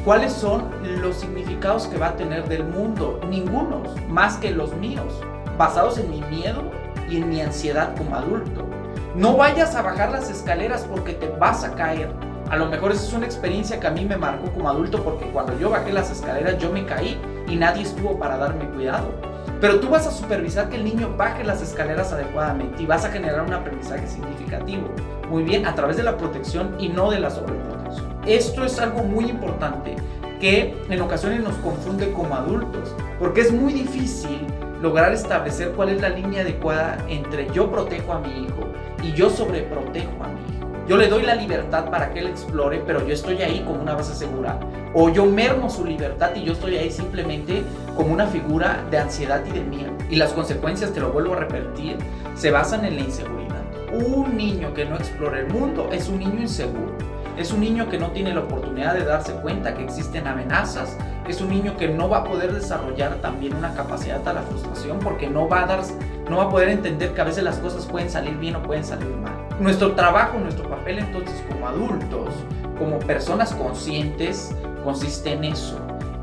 ¿cuáles 0.05 0.33
son 0.33 0.65
los 1.01 1.17
significados 1.17 1.87
que 1.87 1.99
va 1.99 2.09
a 2.09 2.17
tener 2.17 2.49
del 2.49 2.65
mundo? 2.65 3.21
Ningunos, 3.29 3.89
más 4.09 4.37
que 4.37 4.51
los 4.51 4.75
míos, 4.77 5.21
basados 5.57 5.99
en 5.99 6.11
mi 6.11 6.21
miedo 6.23 6.71
y 7.09 7.19
en 7.19 7.29
mi 7.29 7.41
ansiedad 7.41 7.95
como 7.97 8.17
adulto. 8.17 8.67
No 9.15 9.37
vayas 9.37 9.75
a 9.75 9.83
bajar 9.83 10.11
las 10.11 10.31
escaleras 10.31 10.87
porque 10.89 11.13
te 11.13 11.29
vas 11.29 11.65
a 11.65 11.75
caer. 11.75 12.11
A 12.51 12.57
lo 12.57 12.67
mejor 12.67 12.93
esa 12.93 13.07
es 13.07 13.13
una 13.13 13.27
experiencia 13.27 13.79
que 13.79 13.87
a 13.87 13.91
mí 13.91 14.05
me 14.05 14.17
marcó 14.17 14.51
como 14.53 14.69
adulto 14.69 15.03
porque 15.03 15.27
cuando 15.27 15.59
yo 15.59 15.71
bajé 15.71 15.93
las 15.93 16.11
escaleras 16.11 16.59
yo 16.59 16.73
me 16.73 16.87
caí 16.87 17.21
y 17.47 17.57
nadie 17.57 17.83
estuvo 17.83 18.19
para 18.19 18.39
darme 18.39 18.67
cuidado. 18.71 19.13
Pero 19.61 19.81
tú 19.81 19.89
vas 19.91 20.07
a 20.07 20.11
supervisar 20.11 20.69
que 20.69 20.77
el 20.77 20.85
niño 20.85 21.15
baje 21.17 21.43
las 21.43 21.61
escaleras 21.61 22.13
adecuadamente 22.13 22.83
y 22.83 22.87
vas 22.87 23.05
a 23.05 23.11
generar 23.11 23.43
un 23.43 23.53
aprendizaje 23.53 24.07
significativo. 24.07 24.89
Muy 25.31 25.43
bien, 25.43 25.67
a 25.67 25.75
través 25.75 25.97
de 25.97 26.03
la 26.03 26.17
protección 26.17 26.77
y 26.79 26.89
no 26.89 27.11
de 27.11 27.21
la 27.21 27.31
sobreprotección. 27.31 28.07
Esto 28.27 28.65
es 28.65 28.79
algo 28.79 29.03
muy 29.03 29.27
importante 29.27 29.97
que 30.41 30.75
en 30.89 31.01
ocasiones 31.01 31.43
nos 31.43 31.55
confunde 31.57 32.13
como 32.13 32.35
adultos, 32.35 32.95
porque 33.19 33.43
es 33.43 33.53
muy 33.53 33.73
difícil 33.73 34.47
lograr 34.81 35.13
establecer 35.13 35.73
cuál 35.73 35.91
es 35.91 36.01
la 36.01 36.09
línea 36.09 36.43
adecuada 36.43 36.99
entre 37.09 37.51
yo 37.53 37.71
protejo 37.71 38.13
a 38.13 38.21
mi 38.21 38.45
hijo 38.45 38.69
y 39.03 39.13
yo 39.13 39.29
sobreprotejo 39.29 40.23
a 40.23 40.29
mi 40.29 40.57
hijo. 40.57 40.69
Yo 40.89 40.97
le 40.97 41.09
doy 41.09 41.23
la 41.25 41.35
libertad 41.35 41.91
para 41.91 42.11
que 42.13 42.21
él 42.21 42.29
explore, 42.29 42.83
pero 42.87 43.07
yo 43.07 43.13
estoy 43.13 43.43
ahí 43.43 43.63
como 43.67 43.83
una 43.83 43.95
base 43.95 44.15
segura. 44.15 44.59
O 44.95 45.11
yo 45.11 45.27
mermo 45.27 45.69
su 45.69 45.85
libertad 45.85 46.31
y 46.35 46.45
yo 46.45 46.55
estoy 46.55 46.79
ahí 46.79 46.91
simplemente 46.91 47.63
como 47.95 48.15
una 48.15 48.27
figura 48.27 48.83
de 48.91 48.97
ansiedad 48.97 49.45
y 49.45 49.51
de 49.51 49.61
miedo. 49.61 49.93
Y 50.09 50.17
las 50.17 50.33
consecuencias, 50.33 50.93
te 50.93 51.01
lo 51.01 51.13
vuelvo 51.13 51.35
a 51.35 51.41
repetir, 51.41 51.99
se 52.37 52.51
basan 52.51 52.87
en 52.87 52.97
la 52.97 53.03
inseguridad. 53.03 53.48
Un 53.93 54.37
niño 54.37 54.75
que 54.75 54.85
no 54.85 54.97
explora 54.97 55.39
el 55.39 55.47
mundo 55.47 55.89
es 55.91 56.09
un 56.09 56.19
niño 56.19 56.41
inseguro. 56.43 56.93
Es 57.39 57.53
un 57.53 57.61
niño 57.61 57.89
que 57.89 57.99
no 57.99 58.11
tiene 58.11 58.35
la 58.35 58.41
oportunidad 58.41 58.95
de 58.95 59.05
darse 59.05 59.33
cuenta 59.35 59.75
que 59.75 59.85
existen 59.85 60.27
amenazas. 60.27 60.97
Es 61.27 61.41
un 61.41 61.49
niño 61.49 61.77
que 61.77 61.89
no 61.89 62.09
va 62.09 62.19
a 62.19 62.25
poder 62.25 62.53
desarrollar 62.53 63.15
también 63.17 63.55
una 63.55 63.73
capacidad 63.75 64.27
a 64.29 64.33
la 64.35 64.43
frustración 64.43 64.99
porque 64.99 65.29
no 65.29 65.49
va 65.49 65.63
a 65.63 65.67
dar, 65.67 65.81
no 66.29 66.39
va 66.39 66.45
a 66.45 66.49
poder 66.51 66.69
entender 66.69 67.15
que 67.15 67.21
a 67.21 67.25
veces 67.25 67.45
las 67.45 67.59
cosas 67.59 67.87
pueden 67.87 68.11
salir 68.11 68.37
bien 68.37 68.57
o 68.57 68.63
pueden 68.63 68.85
salir 68.85 69.09
mal. 69.09 69.33
Nuestro 69.61 69.93
trabajo, 69.93 70.39
nuestro 70.39 70.69
papel 70.69 70.99
entonces 70.99 71.43
como 71.49 71.69
adultos, 71.69 72.35
como 72.79 72.99
personas 72.99 73.55
conscientes, 73.55 74.55
consiste 74.85 75.33
en 75.33 75.45
eso, 75.45 75.79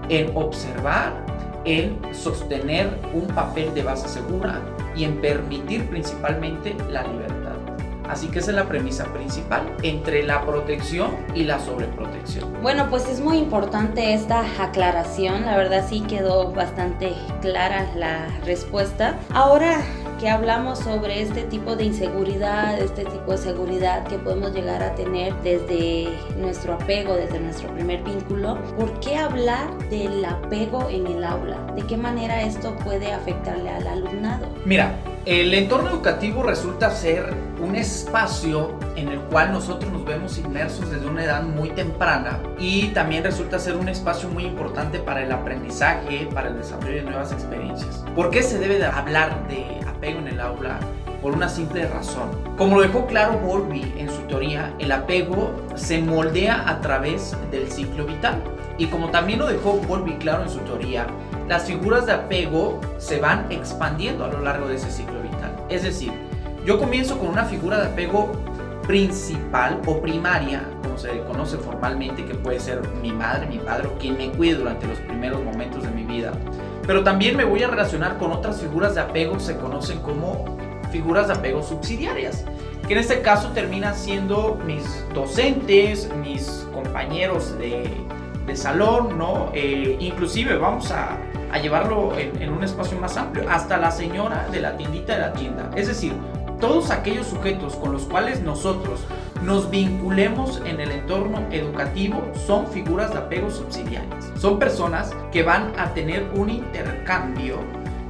en 0.09 0.35
observar, 0.35 1.13
en 1.65 1.99
sostener 2.13 2.89
un 3.13 3.25
papel 3.27 3.73
de 3.73 3.83
base 3.83 4.07
segura 4.07 4.61
y 4.95 5.03
en 5.03 5.19
permitir 5.19 5.87
principalmente 5.89 6.75
la 6.89 7.03
libertad. 7.03 7.34
Así 8.09 8.27
que 8.27 8.39
esa 8.39 8.51
es 8.51 8.55
la 8.55 8.67
premisa 8.67 9.05
principal 9.05 9.75
entre 9.83 10.23
la 10.23 10.45
protección 10.45 11.11
y 11.33 11.43
la 11.43 11.59
sobreprotección. 11.59 12.61
Bueno, 12.61 12.87
pues 12.89 13.07
es 13.07 13.19
muy 13.19 13.37
importante 13.37 14.13
esta 14.13 14.43
aclaración. 14.63 15.45
La 15.45 15.57
verdad 15.57 15.85
sí 15.87 16.01
quedó 16.01 16.51
bastante 16.51 17.13
clara 17.41 17.87
la 17.95 18.27
respuesta. 18.45 19.17
Ahora 19.33 19.81
que 20.19 20.29
hablamos 20.29 20.79
sobre 20.79 21.21
este 21.21 21.43
tipo 21.43 21.75
de 21.75 21.85
inseguridad, 21.85 22.79
este 22.79 23.03
tipo 23.05 23.31
de 23.33 23.37
seguridad 23.37 24.05
que 24.07 24.17
podemos 24.17 24.53
llegar 24.53 24.81
a 24.81 24.95
tener 24.95 25.33
desde 25.43 26.09
nuestro 26.37 26.75
apego, 26.75 27.15
desde 27.15 27.39
nuestro 27.39 27.73
primer 27.73 28.01
vínculo, 28.03 28.57
¿por 28.77 28.99
qué 29.01 29.17
hablar 29.17 29.77
del 29.89 30.23
apego 30.23 30.89
en 30.89 31.07
el 31.07 31.23
aula? 31.23 31.57
¿De 31.75 31.81
qué 31.83 31.97
manera 31.97 32.41
esto 32.41 32.75
puede 32.77 33.11
afectarle 33.11 33.69
al 33.69 33.87
alumnado? 33.87 34.47
Mira, 34.63 34.95
el 35.25 35.55
entorno 35.55 35.89
educativo 35.89 36.43
resulta 36.43 36.91
ser 36.91 37.33
un 37.59 37.75
espacio 37.75 38.77
en 38.95 39.07
el 39.07 39.19
cual 39.21 39.53
nosotros 39.53 39.91
nos 39.91 40.05
vemos 40.05 40.37
inmersos 40.37 40.91
desde 40.91 41.07
una 41.07 41.23
edad 41.23 41.41
muy 41.41 41.69
temprana 41.69 42.39
y 42.59 42.89
también 42.89 43.23
resulta 43.23 43.57
ser 43.57 43.75
un 43.75 43.89
espacio 43.89 44.29
muy 44.29 44.45
importante 44.45 44.99
para 44.99 45.23
el 45.23 45.31
aprendizaje, 45.31 46.29
para 46.31 46.49
el 46.49 46.57
desarrollo 46.57 46.97
de 46.97 47.01
nuevas 47.01 47.31
experiencias. 47.31 48.05
¿Por 48.15 48.29
qué 48.29 48.43
se 48.43 48.59
debe 48.59 48.77
de 48.77 48.85
hablar 48.85 49.47
de 49.47 49.79
apego 49.87 50.19
en 50.19 50.27
el 50.27 50.39
aula? 50.39 50.79
Por 51.23 51.33
una 51.33 51.49
simple 51.49 51.87
razón. 51.87 52.29
Como 52.55 52.75
lo 52.75 52.83
dejó 52.83 53.07
claro 53.07 53.39
Bowlby 53.39 53.95
en 53.97 54.09
su 54.09 54.21
teoría, 54.27 54.75
el 54.77 54.91
apego 54.91 55.55
se 55.73 56.03
moldea 56.03 56.69
a 56.69 56.81
través 56.81 57.35
del 57.49 57.71
ciclo 57.71 58.05
vital. 58.05 58.43
Y 58.77 58.87
como 58.87 59.09
también 59.09 59.39
lo 59.39 59.47
dejó 59.47 59.73
Bowlby 59.87 60.17
claro 60.17 60.43
en 60.43 60.49
su 60.49 60.59
teoría, 60.59 61.07
las 61.47 61.65
figuras 61.65 62.05
de 62.05 62.13
apego 62.13 62.81
se 62.97 63.19
van 63.19 63.51
expandiendo 63.51 64.25
a 64.25 64.27
lo 64.29 64.41
largo 64.41 64.67
de 64.67 64.75
ese 64.75 64.89
ciclo 64.91 65.21
vital. 65.21 65.55
Es 65.69 65.83
decir, 65.83 66.11
yo 66.65 66.79
comienzo 66.79 67.19
con 67.19 67.27
una 67.27 67.45
figura 67.45 67.79
de 67.79 67.87
apego 67.87 68.31
principal 68.87 69.81
o 69.85 70.01
primaria, 70.01 70.63
como 70.83 70.97
se 70.97 71.19
conoce 71.21 71.57
formalmente, 71.57 72.25
que 72.25 72.33
puede 72.35 72.59
ser 72.59 72.81
mi 73.01 73.11
madre, 73.11 73.47
mi 73.47 73.59
padre 73.59 73.89
quien 73.99 74.17
me 74.17 74.31
cuide 74.31 74.55
durante 74.55 74.87
los 74.87 74.97
primeros 74.99 75.43
momentos 75.43 75.83
de 75.83 75.89
mi 75.89 76.03
vida. 76.03 76.31
Pero 76.87 77.03
también 77.03 77.35
me 77.35 77.43
voy 77.43 77.61
a 77.63 77.67
relacionar 77.67 78.17
con 78.17 78.31
otras 78.31 78.61
figuras 78.61 78.95
de 78.95 79.01
apego, 79.01 79.39
se 79.39 79.57
conocen 79.57 79.99
como 79.99 80.57
figuras 80.91 81.27
de 81.27 81.33
apego 81.33 81.61
subsidiarias, 81.61 82.45
que 82.87 82.93
en 82.93 82.99
este 82.99 83.21
caso 83.21 83.49
terminan 83.49 83.95
siendo 83.95 84.59
mis 84.65 84.83
docentes, 85.13 86.09
mis 86.23 86.67
compañeros 86.73 87.57
de, 87.57 87.89
de 88.45 88.55
salón, 88.55 89.17
¿no? 89.17 89.51
Eh, 89.53 89.97
inclusive 89.99 90.55
vamos 90.57 90.91
a, 90.91 91.17
a 91.55 91.57
llevarlo 91.57 92.11
en, 92.17 92.51
un 92.51 92.65
espacio 92.65 92.99
más 92.99 93.15
amplio, 93.15 93.49
hasta 93.49 93.77
la 93.77 93.89
señora 93.89 94.45
de 94.51 94.59
la 94.59 94.75
tiendita 94.75 95.13
de 95.13 95.19
la 95.21 95.31
tienda. 95.31 95.71
Es 95.77 95.87
decir, 95.87 96.13
todos 96.59 96.91
aquellos 96.91 97.27
sujetos 97.27 97.77
con 97.77 97.93
los 97.93 98.03
cuales 98.03 98.41
nosotros 98.41 98.99
nos 99.41 99.69
vinculemos 99.69 100.61
en 100.65 100.81
el 100.81 100.91
entorno 100.91 101.47
educativo 101.51 102.21
son 102.45 102.67
figuras 102.67 103.13
de 103.13 103.19
apego 103.19 103.49
subsidiarias. 103.49 104.33
Son 104.37 104.59
personas 104.59 105.11
que 105.31 105.43
van 105.43 105.71
a 105.79 105.93
tener 105.93 106.29
un 106.35 106.49
intercambio 106.49 107.59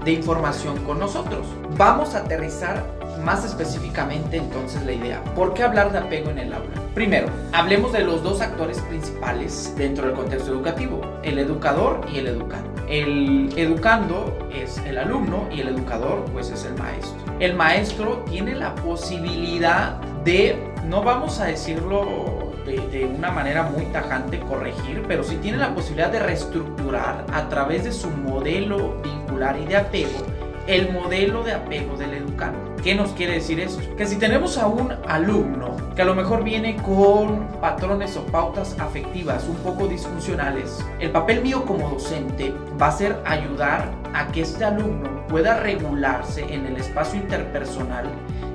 de 0.03 0.13
información 0.13 0.83
con 0.83 0.99
nosotros. 0.99 1.45
Vamos 1.77 2.15
a 2.15 2.19
aterrizar 2.21 2.83
más 3.23 3.45
específicamente 3.45 4.37
entonces 4.37 4.83
la 4.87 4.93
idea. 4.93 5.23
¿Por 5.35 5.53
qué 5.53 5.61
hablar 5.61 5.91
de 5.91 5.99
apego 5.99 6.31
en 6.31 6.39
el 6.39 6.51
aula? 6.51 6.73
Primero, 6.95 7.27
hablemos 7.53 7.93
de 7.93 7.99
los 7.99 8.23
dos 8.23 8.41
actores 8.41 8.79
principales 8.79 9.71
dentro 9.77 10.07
del 10.07 10.15
contexto 10.15 10.51
educativo, 10.51 11.01
el 11.21 11.37
educador 11.37 12.01
y 12.11 12.17
el 12.17 12.27
educando. 12.27 12.74
El 12.87 13.49
educando 13.55 14.37
es 14.53 14.77
el 14.85 14.97
alumno 14.97 15.47
y 15.51 15.61
el 15.61 15.69
educador 15.69 16.25
pues 16.31 16.51
es 16.51 16.65
el 16.65 16.75
maestro. 16.75 17.17
El 17.39 17.55
maestro 17.55 18.23
tiene 18.29 18.55
la 18.55 18.75
posibilidad 18.75 19.99
de, 20.23 20.57
no 20.85 21.03
vamos 21.03 21.39
a 21.39 21.45
decirlo 21.45 22.53
de, 22.65 23.05
una 23.05 23.31
manera 23.31 23.63
muy 23.63 23.85
tajante 23.85 24.39
corregir, 24.39 25.03
pero 25.07 25.23
sí 25.23 25.37
tiene 25.37 25.57
la 25.57 25.73
posibilidad 25.73 26.11
de 26.11 26.19
reestructurar 26.19 27.25
a 27.31 27.49
través 27.49 27.83
de 27.83 27.91
su 27.91 28.09
modelo 28.09 29.01
vincular 29.01 29.59
y 29.59 29.65
de 29.65 29.77
apego 29.77 30.35
el 30.67 30.91
modelo 30.91 31.43
de 31.43 31.53
apego 31.53 31.95
del 31.95 32.13
educando. 32.13 32.75
¿Qué 32.83 32.95
nos 32.95 33.11
quiere 33.11 33.33
decir 33.33 33.59
esto? 33.59 33.81
Que 33.95 34.05
si 34.05 34.17
tenemos 34.17 34.57
a 34.57 34.67
un 34.67 34.93
alumno 35.07 35.74
que 35.95 36.01
a 36.01 36.05
lo 36.05 36.13
mejor 36.13 36.43
viene 36.43 36.75
con 36.75 37.47
patrones 37.61 38.17
o 38.17 38.25
pautas 38.25 38.75
afectivas 38.79 39.47
un 39.47 39.55
poco 39.57 39.87
disfuncionales, 39.87 40.85
el 40.99 41.11
papel 41.11 41.41
mío 41.41 41.63
como 41.63 41.89
docente 41.89 42.53
va 42.79 42.87
a 42.87 42.91
ser 42.91 43.17
ayudar 43.25 43.89
a 44.13 44.27
que 44.27 44.41
este 44.41 44.65
alumno 44.65 45.25
pueda 45.27 45.57
regularse 45.61 46.53
en 46.53 46.65
el 46.65 46.75
espacio 46.75 47.19
interpersonal 47.19 48.07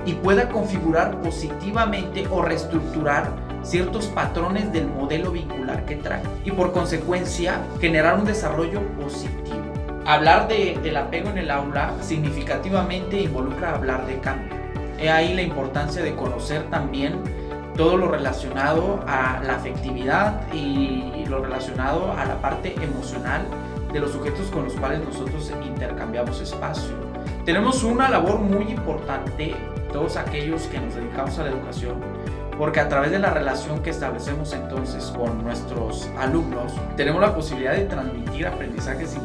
y 0.05 0.14
pueda 0.14 0.50
configurar 0.50 1.18
positivamente 1.22 2.26
o 2.31 2.42
reestructurar 2.42 3.31
ciertos 3.62 4.07
patrones 4.07 4.70
del 4.72 4.88
modelo 4.88 5.33
vincular 5.33 5.87
que 5.87 5.96
trae 5.96 6.22
y 6.44 6.50
por 6.50 6.72
consecuencia 6.72 7.62
generar 7.81 8.18
un 8.18 8.26
desarrollo 8.26 8.83
positivo. 9.00 9.57
Hablar 10.05 10.48
de, 10.48 10.79
del 10.83 10.96
apego 10.96 11.31
en 11.31 11.38
el 11.38 11.50
aula 11.50 11.94
significativamente 12.00 13.20
involucra 13.20 13.74
hablar 13.74 14.07
de 14.07 14.18
cambio. 14.18 14.59
He 15.00 15.08
ahí 15.08 15.32
la 15.32 15.40
importancia 15.40 16.02
de 16.02 16.14
conocer 16.14 16.64
también 16.68 17.22
todo 17.74 17.96
lo 17.96 18.08
relacionado 18.08 19.02
a 19.06 19.40
la 19.42 19.56
afectividad 19.56 20.42
y 20.52 21.24
lo 21.26 21.42
relacionado 21.42 22.12
a 22.12 22.26
la 22.26 22.38
parte 22.42 22.74
emocional 22.82 23.46
de 23.90 24.00
los 24.00 24.12
sujetos 24.12 24.48
con 24.48 24.64
los 24.64 24.74
cuales 24.74 25.00
nosotros 25.02 25.50
intercambiamos 25.66 26.42
espacio. 26.42 26.90
Tenemos 27.46 27.82
una 27.82 28.10
labor 28.10 28.40
muy 28.40 28.70
importante, 28.70 29.56
todos 29.90 30.18
aquellos 30.18 30.64
que 30.64 30.78
nos 30.78 30.94
dedicamos 30.94 31.38
a 31.38 31.44
la 31.44 31.50
educación, 31.50 31.94
porque 32.58 32.80
a 32.80 32.88
través 32.90 33.10
de 33.10 33.18
la 33.18 33.30
relación 33.30 33.82
que 33.82 33.88
establecemos 33.88 34.52
entonces 34.52 35.12
con 35.16 35.42
nuestros 35.42 36.10
alumnos, 36.18 36.74
tenemos 36.98 37.22
la 37.22 37.34
posibilidad 37.34 37.72
de 37.72 37.86
transmitir 37.86 38.46
aprendizajes 38.46 39.16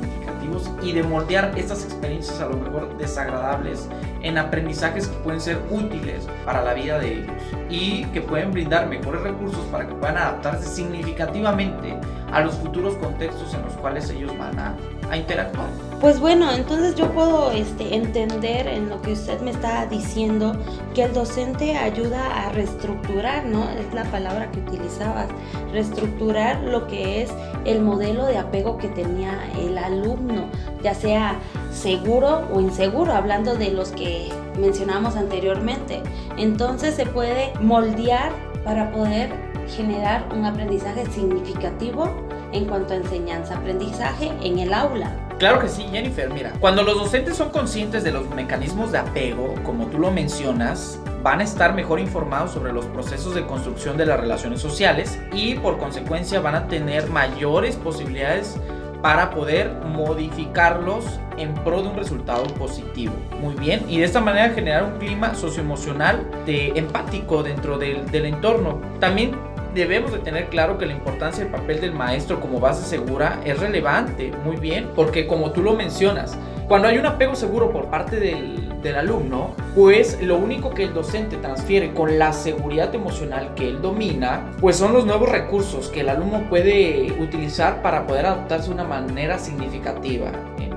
y 0.82 0.92
de 0.92 1.04
moldear 1.04 1.54
estas 1.58 1.84
experiencias 1.84 2.40
a 2.42 2.48
lo 2.48 2.58
mejor 2.58 2.98
desagradables 2.98 3.88
en 4.22 4.38
aprendizajes 4.38 5.08
que 5.08 5.18
pueden 5.18 5.42
ser 5.42 5.60
útiles 5.70 6.28
para 6.46 6.64
la 6.64 6.74
vida 6.74 7.00
de 7.00 7.20
ellos 7.20 7.32
y 7.70 8.06
que 8.06 8.22
pueden 8.22 8.52
brindar 8.52 8.88
mejores 8.88 9.22
recursos 9.22 9.64
para 9.72 9.88
que 9.88 9.94
puedan 9.94 10.18
adaptarse 10.18 10.68
significativamente 10.68 11.98
a 12.32 12.42
los 12.42 12.56
futuros 12.56 12.96
contextos 12.96 13.54
en 13.54 13.62
los 13.64 13.74
cuales 13.74 14.10
ellos 14.10 14.38
van 14.38 14.58
a, 14.60 14.76
a 15.10 15.18
interactuar. 15.18 15.68
Pues 16.02 16.20
bueno, 16.20 16.52
entonces 16.52 16.96
yo 16.96 17.12
puedo 17.12 17.52
este, 17.52 17.96
entender 17.96 18.68
en 18.68 18.90
lo 18.90 19.02
que 19.02 19.14
usted 19.14 19.40
me 19.42 19.52
está 19.52 19.86
diciendo 19.86 20.56
que 20.94 21.04
el 21.04 21.14
docente 21.14 21.78
ayuda 21.78 22.46
a 22.46 22.52
reestructurar, 22.52 23.46
¿no? 23.46 23.70
Es 23.70 23.94
la 23.94 24.04
palabra 24.06 24.52
que 24.52 24.60
utilizabas, 24.60 25.28
reestructurar 25.72 26.62
lo 26.64 26.88
que 26.88 27.24
es 27.24 27.32
el 27.66 27.82
modelo 27.82 28.26
de 28.26 28.38
apego 28.38 28.78
que 28.78 28.88
tenía 28.88 29.50
el 29.60 29.78
alumno, 29.78 30.46
ya 30.84 30.94
sea 30.94 31.40
seguro 31.72 32.48
o 32.54 32.62
inseguro, 32.62 33.14
hablando 33.14 33.56
de 33.56 33.72
los 33.72 33.90
que 33.90 34.30
mencionamos 34.60 35.16
anteriormente. 35.16 36.02
Entonces 36.38 36.96
se 36.96 37.06
puede 37.06 37.54
moldear 37.60 38.32
para 38.64 38.92
poder 38.92 39.34
generar 39.68 40.28
un 40.36 40.46
aprendizaje 40.46 41.06
significativo 41.08 42.10
en 42.52 42.66
cuanto 42.66 42.94
a 42.94 42.98
enseñanza-aprendizaje 42.98 44.32
en 44.42 44.60
el 44.60 44.74
aula. 44.74 45.12
Claro 45.38 45.60
que 45.60 45.68
sí, 45.68 45.86
Jennifer. 45.92 46.32
Mira, 46.34 46.54
cuando 46.60 46.84
los 46.84 46.96
docentes 46.96 47.36
son 47.36 47.50
conscientes 47.50 48.04
de 48.04 48.12
los 48.12 48.30
mecanismos 48.30 48.92
de 48.92 49.00
apego, 49.00 49.54
como 49.64 49.88
tú 49.88 50.00
lo 50.00 50.12
mencionas, 50.12 51.00
van 51.26 51.40
a 51.42 51.44
estar 51.44 51.74
mejor 51.74 52.00
informados 52.00 52.52
sobre 52.52 52.72
los 52.72 52.86
procesos 52.86 53.34
de 53.34 53.48
construcción 53.48 53.98
de 53.98 54.06
las 54.06 54.20
relaciones 54.20 54.62
sociales 54.62 55.20
y 55.34 55.56
por 55.56 55.80
consecuencia 55.80 56.40
van 56.40 56.54
a 56.54 56.68
tener 56.68 57.10
mayores 57.10 57.78
posibilidades 57.78 58.60
para 59.02 59.32
poder 59.32 59.72
modificarlos 59.88 61.04
en 61.38 61.56
pro 61.56 61.82
de 61.82 61.90
un 61.90 61.96
resultado 61.96 62.44
positivo. 62.44 63.16
Muy 63.42 63.56
bien, 63.56 63.86
y 63.90 63.98
de 63.98 64.06
esta 64.06 64.22
manera 64.22 64.54
generar 64.54 64.84
un 64.84 65.00
clima 65.00 65.34
socioemocional 65.34 66.30
de 66.46 66.74
empático 66.76 67.42
dentro 67.42 67.80
del, 67.80 68.06
del 68.12 68.26
entorno. 68.26 68.80
También 69.00 69.32
debemos 69.74 70.12
de 70.12 70.20
tener 70.20 70.50
claro 70.50 70.78
que 70.78 70.86
la 70.86 70.94
importancia 70.94 71.44
del 71.44 71.52
papel 71.52 71.82
del 71.82 71.94
maestro 71.94 72.40
como 72.40 72.60
base 72.60 72.88
segura 72.88 73.40
es 73.44 73.60
relevante, 73.60 74.32
muy 74.44 74.58
bien, 74.58 74.92
porque 74.96 75.26
como 75.26 75.50
tú 75.50 75.64
lo 75.64 75.74
mencionas, 75.74 76.38
cuando 76.68 76.88
hay 76.88 77.00
un 77.00 77.08
apego 77.08 77.36
seguro 77.36 77.72
por 77.72 77.90
parte 77.90 78.20
del, 78.20 78.65
del, 78.86 78.96
alumno, 78.96 79.56
pues 79.74 80.22
lo 80.22 80.38
único 80.38 80.70
que 80.72 80.84
el 80.84 80.94
docente 80.94 81.38
transfiere 81.38 81.94
con 81.94 82.18
la 82.18 82.34
seguridad 82.34 82.94
emocional 82.94 83.54
que 83.56 83.68
él 83.68 83.82
domina, 83.82 84.52
pues 84.60 84.78
son 84.78 84.94
los 84.94 85.06
nuevos 85.06 85.30
recursos 85.30 85.90
que 85.90 86.02
el 86.02 86.10
alumno 86.10 86.48
puede 86.50 87.14
utilizar 87.20 87.82
para 87.82 88.08
poder 88.08 88.26
adaptarse 88.28 88.68
de 88.68 88.76
una 88.76 88.84
manera 88.84 89.40
significativa 89.40 90.32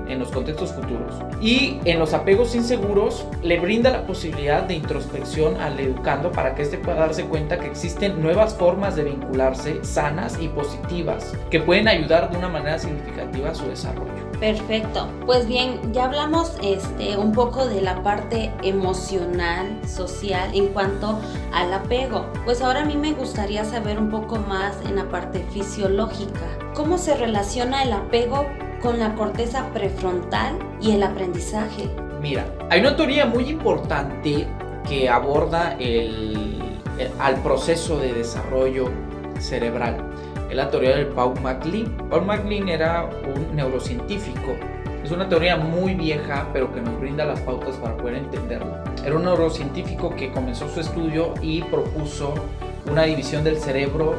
en 0.09 0.19
los 0.19 0.31
contextos 0.31 0.73
futuros. 0.73 1.15
Y 1.39 1.79
en 1.85 1.99
los 1.99 2.13
apegos 2.13 2.55
inseguros 2.55 3.25
le 3.43 3.59
brinda 3.59 3.91
la 3.91 4.05
posibilidad 4.05 4.63
de 4.63 4.73
introspección 4.73 5.55
al 5.61 5.79
educando 5.79 6.31
para 6.31 6.55
que 6.55 6.63
éste 6.63 6.77
pueda 6.77 6.97
darse 6.97 7.23
cuenta 7.25 7.59
que 7.59 7.67
existen 7.67 8.21
nuevas 8.21 8.55
formas 8.55 8.95
de 8.95 9.03
vincularse 9.03 9.83
sanas 9.83 10.37
y 10.41 10.47
positivas 10.49 11.33
que 11.49 11.59
pueden 11.59 11.87
ayudar 11.87 12.31
de 12.31 12.37
una 12.37 12.49
manera 12.49 12.79
significativa 12.79 13.51
a 13.51 13.55
su 13.55 13.67
desarrollo. 13.67 14.28
Perfecto. 14.39 15.09
Pues 15.25 15.47
bien, 15.47 15.93
ya 15.93 16.05
hablamos 16.05 16.55
este, 16.63 17.17
un 17.17 17.33
poco 17.33 17.67
de 17.67 17.81
la 17.81 18.01
parte 18.03 18.51
emocional, 18.63 19.81
social 19.85 20.49
en 20.53 20.67
cuanto 20.67 21.19
al 21.51 21.73
apego. 21.73 22.25
Pues 22.45 22.61
ahora 22.61 22.81
a 22.81 22.85
mí 22.85 22.95
me 22.95 23.11
gustaría 23.11 23.65
saber 23.65 23.99
un 23.99 24.09
poco 24.09 24.37
más 24.37 24.77
en 24.85 24.95
la 24.95 25.09
parte 25.09 25.45
fisiológica. 25.51 26.47
¿Cómo 26.73 26.97
se 26.97 27.17
relaciona 27.17 27.83
el 27.83 27.91
apego 27.91 28.45
con 28.81 28.97
la 28.97 29.13
corteza 29.15 29.67
prefrontal 29.73 30.57
y 30.81 30.91
el 30.91 31.03
aprendizaje? 31.03 31.89
Mira, 32.21 32.45
hay 32.69 32.79
una 32.79 32.95
teoría 32.95 33.25
muy 33.25 33.49
importante 33.49 34.47
que 34.87 35.09
aborda 35.09 35.75
el, 35.79 36.61
al 37.19 37.35
proceso 37.41 37.99
de 37.99 38.13
desarrollo 38.13 38.89
cerebral. 39.39 40.08
Es 40.49 40.55
la 40.55 40.69
teoría 40.71 40.95
del 40.95 41.07
Paul 41.07 41.39
MacLean. 41.41 41.95
Paul 42.09 42.25
MacLean 42.25 42.69
era 42.69 43.07
un 43.35 43.55
neurocientífico. 43.55 44.55
Es 45.03 45.11
una 45.11 45.29
teoría 45.29 45.57
muy 45.57 45.93
vieja, 45.93 46.47
pero 46.51 46.73
que 46.73 46.81
nos 46.81 46.99
brinda 46.99 47.23
las 47.23 47.39
pautas 47.41 47.75
para 47.75 47.95
poder 47.95 48.15
entenderla. 48.15 48.83
Era 49.05 49.15
un 49.15 49.25
neurocientífico 49.25 50.15
que 50.15 50.31
comenzó 50.31 50.67
su 50.67 50.79
estudio 50.79 51.35
y 51.41 51.61
propuso 51.61 52.33
una 52.89 53.03
división 53.03 53.43
del 53.43 53.57
cerebro 53.57 54.15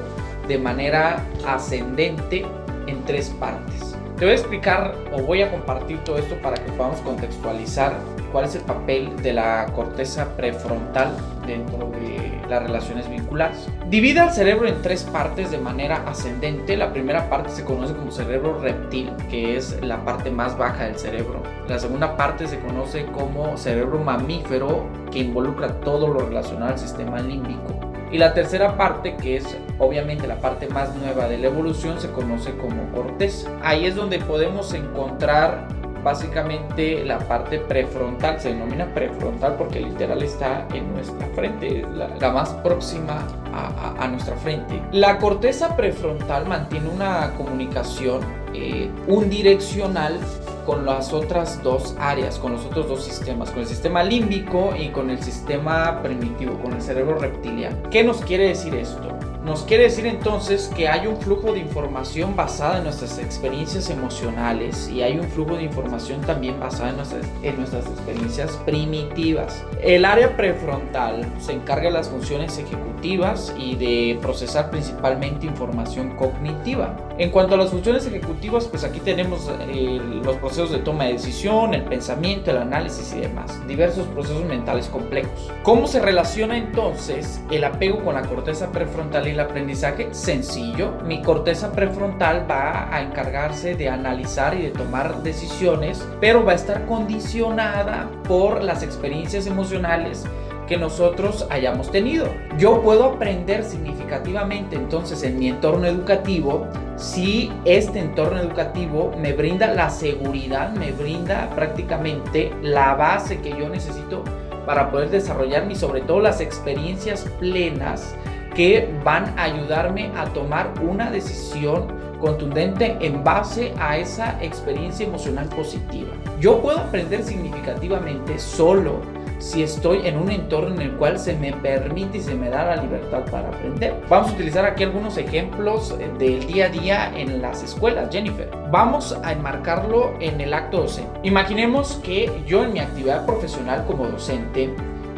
de 0.47 0.57
manera 0.59 1.25
ascendente 1.47 2.47
en 2.87 3.05
tres 3.05 3.31
partes. 3.41 3.97
Te 4.17 4.25
voy 4.25 4.33
a 4.33 4.37
explicar 4.37 4.95
o 5.13 5.23
voy 5.23 5.43
a 5.43 5.51
compartir 5.51 5.99
todo 6.05 6.19
esto 6.19 6.37
para 6.43 6.57
que 6.57 6.71
podamos 6.73 7.01
contextualizar 7.01 7.95
cuál 8.31 8.45
es 8.45 8.55
el 8.55 8.63
papel 8.63 9.17
de 9.23 9.33
la 9.33 9.67
corteza 9.75 10.37
prefrontal 10.37 11.13
dentro 11.47 11.91
de 11.91 12.30
las 12.51 12.63
relaciones 12.63 13.09
vinculares. 13.09 13.69
Divide 13.89 14.21
al 14.21 14.33
cerebro 14.33 14.69
en 14.69 14.83
tres 14.83 15.05
partes 15.05 15.51
de 15.51 15.59
manera 15.59 16.03
ascendente. 16.07 16.77
La 16.77 16.93
primera 16.93 17.31
parte 17.31 17.51
se 17.51 17.65
conoce 17.65 17.95
como 17.95 18.11
cerebro 18.11 18.59
reptil, 18.61 19.13
que 19.31 19.57
es 19.57 19.81
la 19.83 20.05
parte 20.05 20.31
más 20.31 20.59
baja 20.59 20.85
del 20.85 20.97
cerebro. 20.97 21.43
La 21.69 21.79
segunda 21.79 22.17
parte 22.17 22.47
se 22.47 22.59
conoce 22.59 23.07
como 23.07 23.57
cerebro 23.57 23.99
mamífero, 23.99 24.87
que 25.11 25.21
involucra 25.21 25.81
todo 25.81 26.09
lo 26.09 26.27
relacionado 26.27 26.73
al 26.73 26.79
sistema 26.79 27.21
límbico. 27.21 27.79
Y 28.13 28.19
la 28.19 28.35
tercera 28.35 28.77
parte, 28.77 29.15
que 29.15 29.37
es 29.37 29.57
obviamente 29.79 30.27
la 30.27 30.41
parte 30.41 30.67
más 30.67 30.95
nueva 30.97 31.29
de 31.29 31.39
la 31.39 31.47
evolución, 31.47 32.01
se 32.01 32.11
conoce 32.11 32.57
como 32.57 32.91
corteza. 32.91 33.49
Ahí 33.63 33.87
es 33.87 33.95
donde 33.95 34.19
podemos 34.19 34.75
encontrar 34.75 35.69
básicamente 36.03 37.05
la 37.05 37.19
parte 37.19 37.59
prefrontal, 37.59 38.41
se 38.41 38.51
denomina 38.51 38.87
prefrontal 38.95 39.57
porque 39.57 39.81
literal 39.81 40.23
está 40.23 40.67
en 40.73 40.93
nuestra 40.93 41.27
frente, 41.35 41.85
la, 41.95 42.31
más 42.31 42.51
próxima 42.63 43.27
a, 43.53 43.95
a, 44.03 44.09
nuestra 44.09 44.37
frente. 44.37 44.81
La 44.93 45.19
corteza 45.19 45.77
prefrontal 45.77 46.47
mantiene 46.47 46.89
una 46.89 47.33
comunicación 47.37 48.21
eh, 48.55 48.91
unidireccional 49.07 50.19
con 50.67 50.85
las 50.87 51.13
otras 51.13 51.63
dos 51.63 51.97
áreas, 51.99 52.39
con 52.39 52.53
los 52.53 52.65
otros 52.65 52.89
dos 52.89 53.05
sistemas, 53.05 53.51
con 53.51 53.61
el 53.61 53.67
sistema 53.67 54.03
límbico 54.03 54.75
y 54.79 54.89
con 54.89 55.11
el 55.11 55.23
sistema 55.23 56.03
primitivo, 56.03 56.59
con 56.61 56.73
el 56.73 56.83
cerebro 56.83 57.19
reptiliano. 57.19 57.77
¿Qué 57.91 58.05
nos 58.05 58.23
quiere 58.23 58.49
decir 58.49 58.75
esto? 58.75 59.20
Nos 59.51 59.65
quiere 59.65 59.83
decir 59.83 60.07
entonces 60.07 60.71
que 60.77 60.87
hay 60.87 61.09
un 61.09 61.17
flujo 61.17 61.53
de 61.53 61.59
información 61.59 62.37
basada 62.37 62.79
en 62.79 62.85
nuestras 62.85 63.19
experiencias 63.19 63.91
emocionales 63.91 64.89
y 64.89 65.03
hay 65.03 65.19
un 65.19 65.29
flujo 65.29 65.57
de 65.57 65.65
información 65.65 66.21
también 66.21 66.61
basada 66.61 66.91
en 66.91 66.97
nuestras, 66.99 67.27
en 67.43 67.57
nuestras 67.57 67.85
experiencias 67.87 68.53
primitivas. 68.65 69.65
El 69.83 70.05
área 70.05 70.37
prefrontal 70.37 71.27
se 71.41 71.55
encarga 71.55 71.87
de 71.87 71.91
las 71.91 72.09
funciones 72.09 72.59
ejecutivas 72.59 73.53
y 73.59 73.75
de 73.75 74.21
procesar 74.23 74.71
principalmente 74.71 75.47
información 75.47 76.15
cognitiva. 76.15 76.97
En 77.19 77.31
cuanto 77.31 77.57
a 77.57 77.59
las 77.59 77.71
funciones 77.71 78.07
ejecutivas, 78.07 78.67
pues 78.67 78.85
aquí 78.85 79.01
tenemos 79.01 79.51
eh, 79.69 80.01
los 80.25 80.37
procesos 80.37 80.71
de 80.71 80.79
toma 80.79 81.05
de 81.05 81.15
decisión, 81.15 81.75
el 81.75 81.83
pensamiento, 81.83 82.53
el 82.53 82.59
análisis 82.59 83.13
y 83.15 83.21
demás, 83.21 83.67
diversos 83.67 84.07
procesos 84.07 84.45
mentales 84.45 84.87
complejos. 84.87 85.51
¿Cómo 85.65 85.89
se 85.89 85.99
relaciona 85.99 86.57
entonces 86.57 87.43
el 87.51 87.65
apego 87.65 88.05
con 88.05 88.15
la 88.15 88.23
corteza 88.23 88.71
prefrontal 88.71 89.27
aprendizaje 89.41 90.09
sencillo. 90.13 90.93
Mi 91.05 91.23
corteza 91.23 91.73
prefrontal 91.73 92.51
va 92.51 92.95
a 92.95 93.03
encargarse 93.03 93.75
de 93.75 93.89
analizar 93.89 94.55
y 94.55 94.63
de 94.63 94.71
tomar 94.71 95.23
decisiones, 95.23 96.07
pero 96.21 96.45
va 96.45 96.53
a 96.53 96.57
estar 96.57 96.87
condicionada 96.87 98.09
por 98.27 98.63
las 98.63 98.83
experiencias 98.83 99.47
emocionales 99.47 100.25
que 100.71 100.77
nosotros 100.77 101.47
hayamos 101.51 101.91
tenido. 101.91 102.29
Yo 102.57 102.81
puedo 102.81 103.05
aprender 103.05 103.65
significativamente 103.65 104.77
entonces 104.77 105.25
en 105.25 105.37
mi 105.37 105.49
entorno 105.49 105.87
educativo 105.87 106.69
si 106.95 107.51
este 107.65 107.99
entorno 107.99 108.39
educativo 108.39 109.13
me 109.19 109.33
brinda 109.33 109.75
la 109.75 109.91
seguridad, 109.91 110.71
me 110.73 110.93
brinda 110.93 111.51
prácticamente 111.57 112.53
la 112.63 112.95
base 112.95 113.41
que 113.41 113.51
yo 113.51 113.69
necesito 113.69 114.23
para 114.65 114.93
poder 114.93 115.11
desarrollarme 115.11 115.73
y 115.73 115.77
sobre 115.77 116.03
todo 116.03 116.21
las 116.21 116.41
experiencias 116.41 117.27
plenas 117.41 118.15
que 118.61 118.87
van 119.03 119.33
a 119.39 119.45
ayudarme 119.45 120.11
a 120.15 120.27
tomar 120.35 120.75
una 120.83 121.11
decisión 121.11 121.87
contundente 122.21 122.95
en 123.01 123.25
base 123.25 123.73
a 123.81 123.97
esa 123.97 124.37
experiencia 124.43 125.07
emocional 125.07 125.49
positiva. 125.49 126.11
Yo 126.41 126.61
puedo 126.61 126.79
aprender 126.79 127.23
significativamente 127.23 128.39
solo 128.39 129.01
si 129.39 129.63
estoy 129.63 130.07
en 130.07 130.19
un 130.19 130.31
entorno 130.31 130.75
en 130.75 130.83
el 130.83 130.93
cual 130.97 131.19
se 131.19 131.35
me 131.39 131.55
permite 131.55 132.19
y 132.19 132.21
se 132.21 132.35
me 132.35 132.51
da 132.51 132.77
la 132.77 132.83
libertad 132.83 133.23
para 133.31 133.49
aprender. 133.49 133.95
Vamos 134.11 134.33
a 134.33 134.35
utilizar 134.35 134.67
aquí 134.67 134.85
algunos 134.85 135.17
ejemplos 135.17 135.97
del 136.19 136.47
día 136.47 136.67
a 136.67 136.69
día 136.69 137.13
en 137.17 137.41
las 137.41 137.63
escuelas, 137.63 138.11
Jennifer. 138.13 138.51
Vamos 138.71 139.19
a 139.25 139.33
enmarcarlo 139.33 140.13
en 140.21 140.39
el 140.39 140.53
acto 140.53 140.83
docente. 140.83 141.19
Imaginemos 141.23 141.99
que 142.05 142.31
yo 142.47 142.65
en 142.65 142.75
mi 142.75 142.81
actividad 142.81 143.25
profesional 143.25 143.87
como 143.87 144.07
docente 144.07 144.75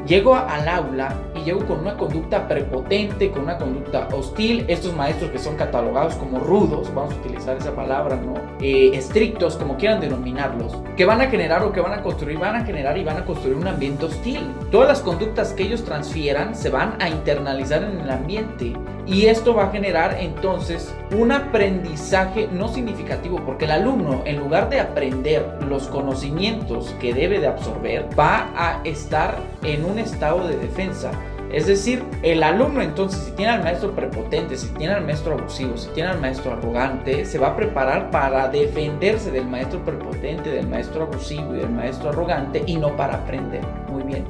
llego 0.06 0.34
al 0.34 0.68
aula 0.68 1.14
y 1.34 1.44
llego 1.44 1.66
con 1.66 1.80
una 1.80 1.96
conducta 1.96 2.48
prepotente, 2.48 3.30
con 3.30 3.42
una 3.42 3.58
conducta 3.58 4.08
hostil, 4.12 4.64
estos 4.68 4.94
maestros 4.94 5.30
que 5.30 5.38
son 5.38 5.56
catalogados 5.56 6.14
como 6.14 6.38
rudos, 6.38 6.92
vamos 6.94 7.14
a 7.14 7.16
utilizar 7.16 7.56
esa 7.56 7.74
palabra, 7.74 8.16
¿no? 8.16 8.34
Eh, 8.60 8.90
estrictos, 8.94 9.56
como 9.56 9.76
quieran 9.76 10.00
denominarlos, 10.00 10.76
que 10.96 11.04
van 11.04 11.20
a 11.20 11.26
generar 11.26 11.62
o 11.62 11.72
que 11.72 11.80
van 11.80 11.92
a 11.92 12.02
construir, 12.02 12.38
van 12.38 12.56
a 12.56 12.64
generar 12.64 12.96
y 12.98 13.04
van 13.04 13.18
a 13.18 13.24
construir 13.24 13.56
un 13.56 13.66
ambiente 13.66 14.06
hostil. 14.06 14.40
Todas 14.70 14.88
las 14.88 15.00
conductas 15.00 15.52
que 15.52 15.64
ellos 15.64 15.84
transfieran 15.84 16.54
se 16.54 16.70
van 16.70 16.96
a 17.00 17.08
internalizar 17.08 17.82
en 17.82 18.00
el 18.00 18.10
ambiente 18.10 18.72
y 19.06 19.26
esto 19.26 19.54
va 19.54 19.64
a 19.64 19.70
generar 19.72 20.16
entonces 20.20 20.94
un 21.18 21.32
aprendizaje 21.32 22.48
no 22.52 22.68
significativo, 22.68 23.40
porque 23.44 23.64
el 23.64 23.72
alumno, 23.72 24.22
en 24.24 24.38
lugar 24.38 24.70
de 24.70 24.80
aprender 24.80 25.44
los 25.68 25.88
conocimientos 25.88 26.94
que 27.00 27.12
debe 27.12 27.40
de 27.40 27.48
absorber, 27.48 28.08
va 28.18 28.50
a 28.56 28.80
estar 28.84 29.38
en 29.64 29.84
un 29.84 29.91
estado 29.98 30.46
de 30.46 30.56
defensa. 30.56 31.10
Es 31.52 31.66
decir, 31.66 32.02
el 32.22 32.42
alumno 32.42 32.80
entonces, 32.80 33.24
si 33.24 33.32
tiene 33.32 33.52
al 33.52 33.62
maestro 33.62 33.94
prepotente, 33.94 34.56
si 34.56 34.68
tiene 34.68 34.94
al 34.94 35.04
maestro 35.04 35.34
abusivo, 35.34 35.76
si 35.76 35.88
tiene 35.90 36.08
al 36.08 36.18
maestro 36.18 36.52
arrogante, 36.52 37.26
se 37.26 37.38
va 37.38 37.48
a 37.48 37.56
preparar 37.56 38.10
para 38.10 38.48
defenderse 38.48 39.30
del 39.30 39.46
maestro 39.46 39.84
prepotente, 39.84 40.48
del 40.48 40.66
maestro 40.66 41.02
abusivo 41.02 41.54
y 41.54 41.58
del 41.58 41.68
maestro 41.68 42.08
arrogante 42.08 42.62
y 42.66 42.76
no 42.76 42.96
para 42.96 43.16
aprender. 43.16 43.60
Muy 43.90 44.02
bien. 44.02 44.24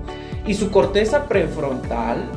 Y 0.47 0.55
su 0.55 0.73
corteza 0.73 1.27
prefrontal 1.27 2.29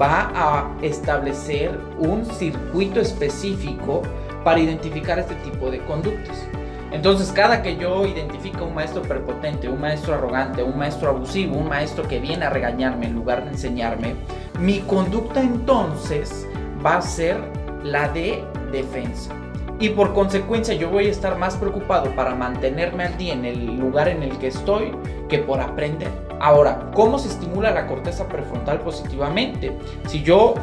va 0.00 0.32
a 0.34 0.76
establecer 0.82 1.78
un 1.98 2.26
circuito 2.26 3.00
específico 3.00 4.02
para 4.42 4.58
identificar 4.58 5.20
este 5.20 5.36
tipo 5.36 5.70
de 5.70 5.78
conductas. 5.84 6.48
Entonces, 6.92 7.32
cada 7.32 7.62
que 7.62 7.76
yo 7.76 8.06
identifico 8.06 8.64
un 8.64 8.74
maestro 8.74 9.02
prepotente, 9.02 9.68
un 9.68 9.80
maestro 9.80 10.14
arrogante, 10.14 10.62
un 10.62 10.76
maestro 10.76 11.08
abusivo, 11.08 11.56
un 11.56 11.68
maestro 11.68 12.06
que 12.06 12.20
viene 12.20 12.44
a 12.44 12.50
regañarme 12.50 13.06
en 13.06 13.14
lugar 13.14 13.44
de 13.44 13.50
enseñarme, 13.50 14.14
mi 14.58 14.80
conducta 14.80 15.40
entonces 15.40 16.46
va 16.84 16.96
a 16.96 17.02
ser 17.02 17.38
la 17.82 18.08
de 18.10 18.44
defensa. 18.70 19.32
Y 19.80 19.88
por 19.88 20.12
consecuencia 20.12 20.74
yo 20.74 20.90
voy 20.90 21.06
a 21.06 21.10
estar 21.10 21.38
más 21.38 21.56
preocupado 21.56 22.14
para 22.14 22.34
mantenerme 22.34 23.04
al 23.04 23.16
día 23.16 23.32
en 23.32 23.44
el 23.44 23.78
lugar 23.78 24.08
en 24.08 24.22
el 24.22 24.38
que 24.38 24.48
estoy 24.48 24.92
que 25.28 25.38
por 25.38 25.60
aprender. 25.60 26.10
Ahora, 26.40 26.90
¿cómo 26.94 27.18
se 27.18 27.28
estimula 27.28 27.70
la 27.70 27.86
corteza 27.86 28.28
prefrontal 28.28 28.80
positivamente? 28.80 29.72
Si 30.06 30.22
yo 30.22 30.54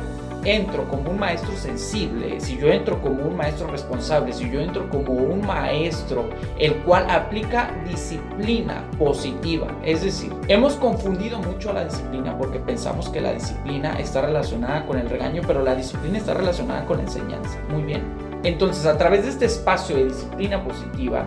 entro 0.44 0.88
como 0.88 1.12
un 1.12 1.20
maestro 1.20 1.56
sensible, 1.56 2.40
si 2.40 2.58
yo 2.58 2.68
entro 2.68 3.02
como 3.02 3.24
un 3.24 3.36
maestro 3.36 3.68
responsable, 3.68 4.34
si 4.34 4.50
yo 4.50 4.60
entro 4.60 4.90
como 4.90 5.14
un 5.14 5.46
maestro 5.46 6.30
el 6.58 6.76
cual 6.78 7.10
aplica 7.10 7.72
disciplina 7.88 8.84
positiva, 8.98 9.68
es 9.84 10.04
decir, 10.04 10.34
hemos 10.48 10.76
confundido 10.76 11.40
mucho 11.40 11.74
la 11.74 11.86
disciplina 11.86 12.38
porque 12.38 12.60
pensamos 12.60 13.10
que 13.10 13.22
la 13.22 13.34
disciplina 13.34 14.00
está 14.00 14.22
relacionada 14.22 14.86
con 14.86 14.98
el 14.98 15.10
regaño, 15.10 15.42
pero 15.46 15.64
la 15.64 15.76
disciplina 15.76 16.18
está 16.18 16.34
relacionada 16.34 16.86
con 16.86 16.98
la 16.98 17.04
enseñanza. 17.04 17.58
Muy 17.70 17.84
bien. 17.84 18.04
Entonces, 18.44 18.86
a 18.86 18.98
través 18.98 19.24
de 19.24 19.30
este 19.30 19.46
espacio 19.46 19.98
de 19.98 20.06
disciplina 20.06 20.64
positiva, 20.64 21.26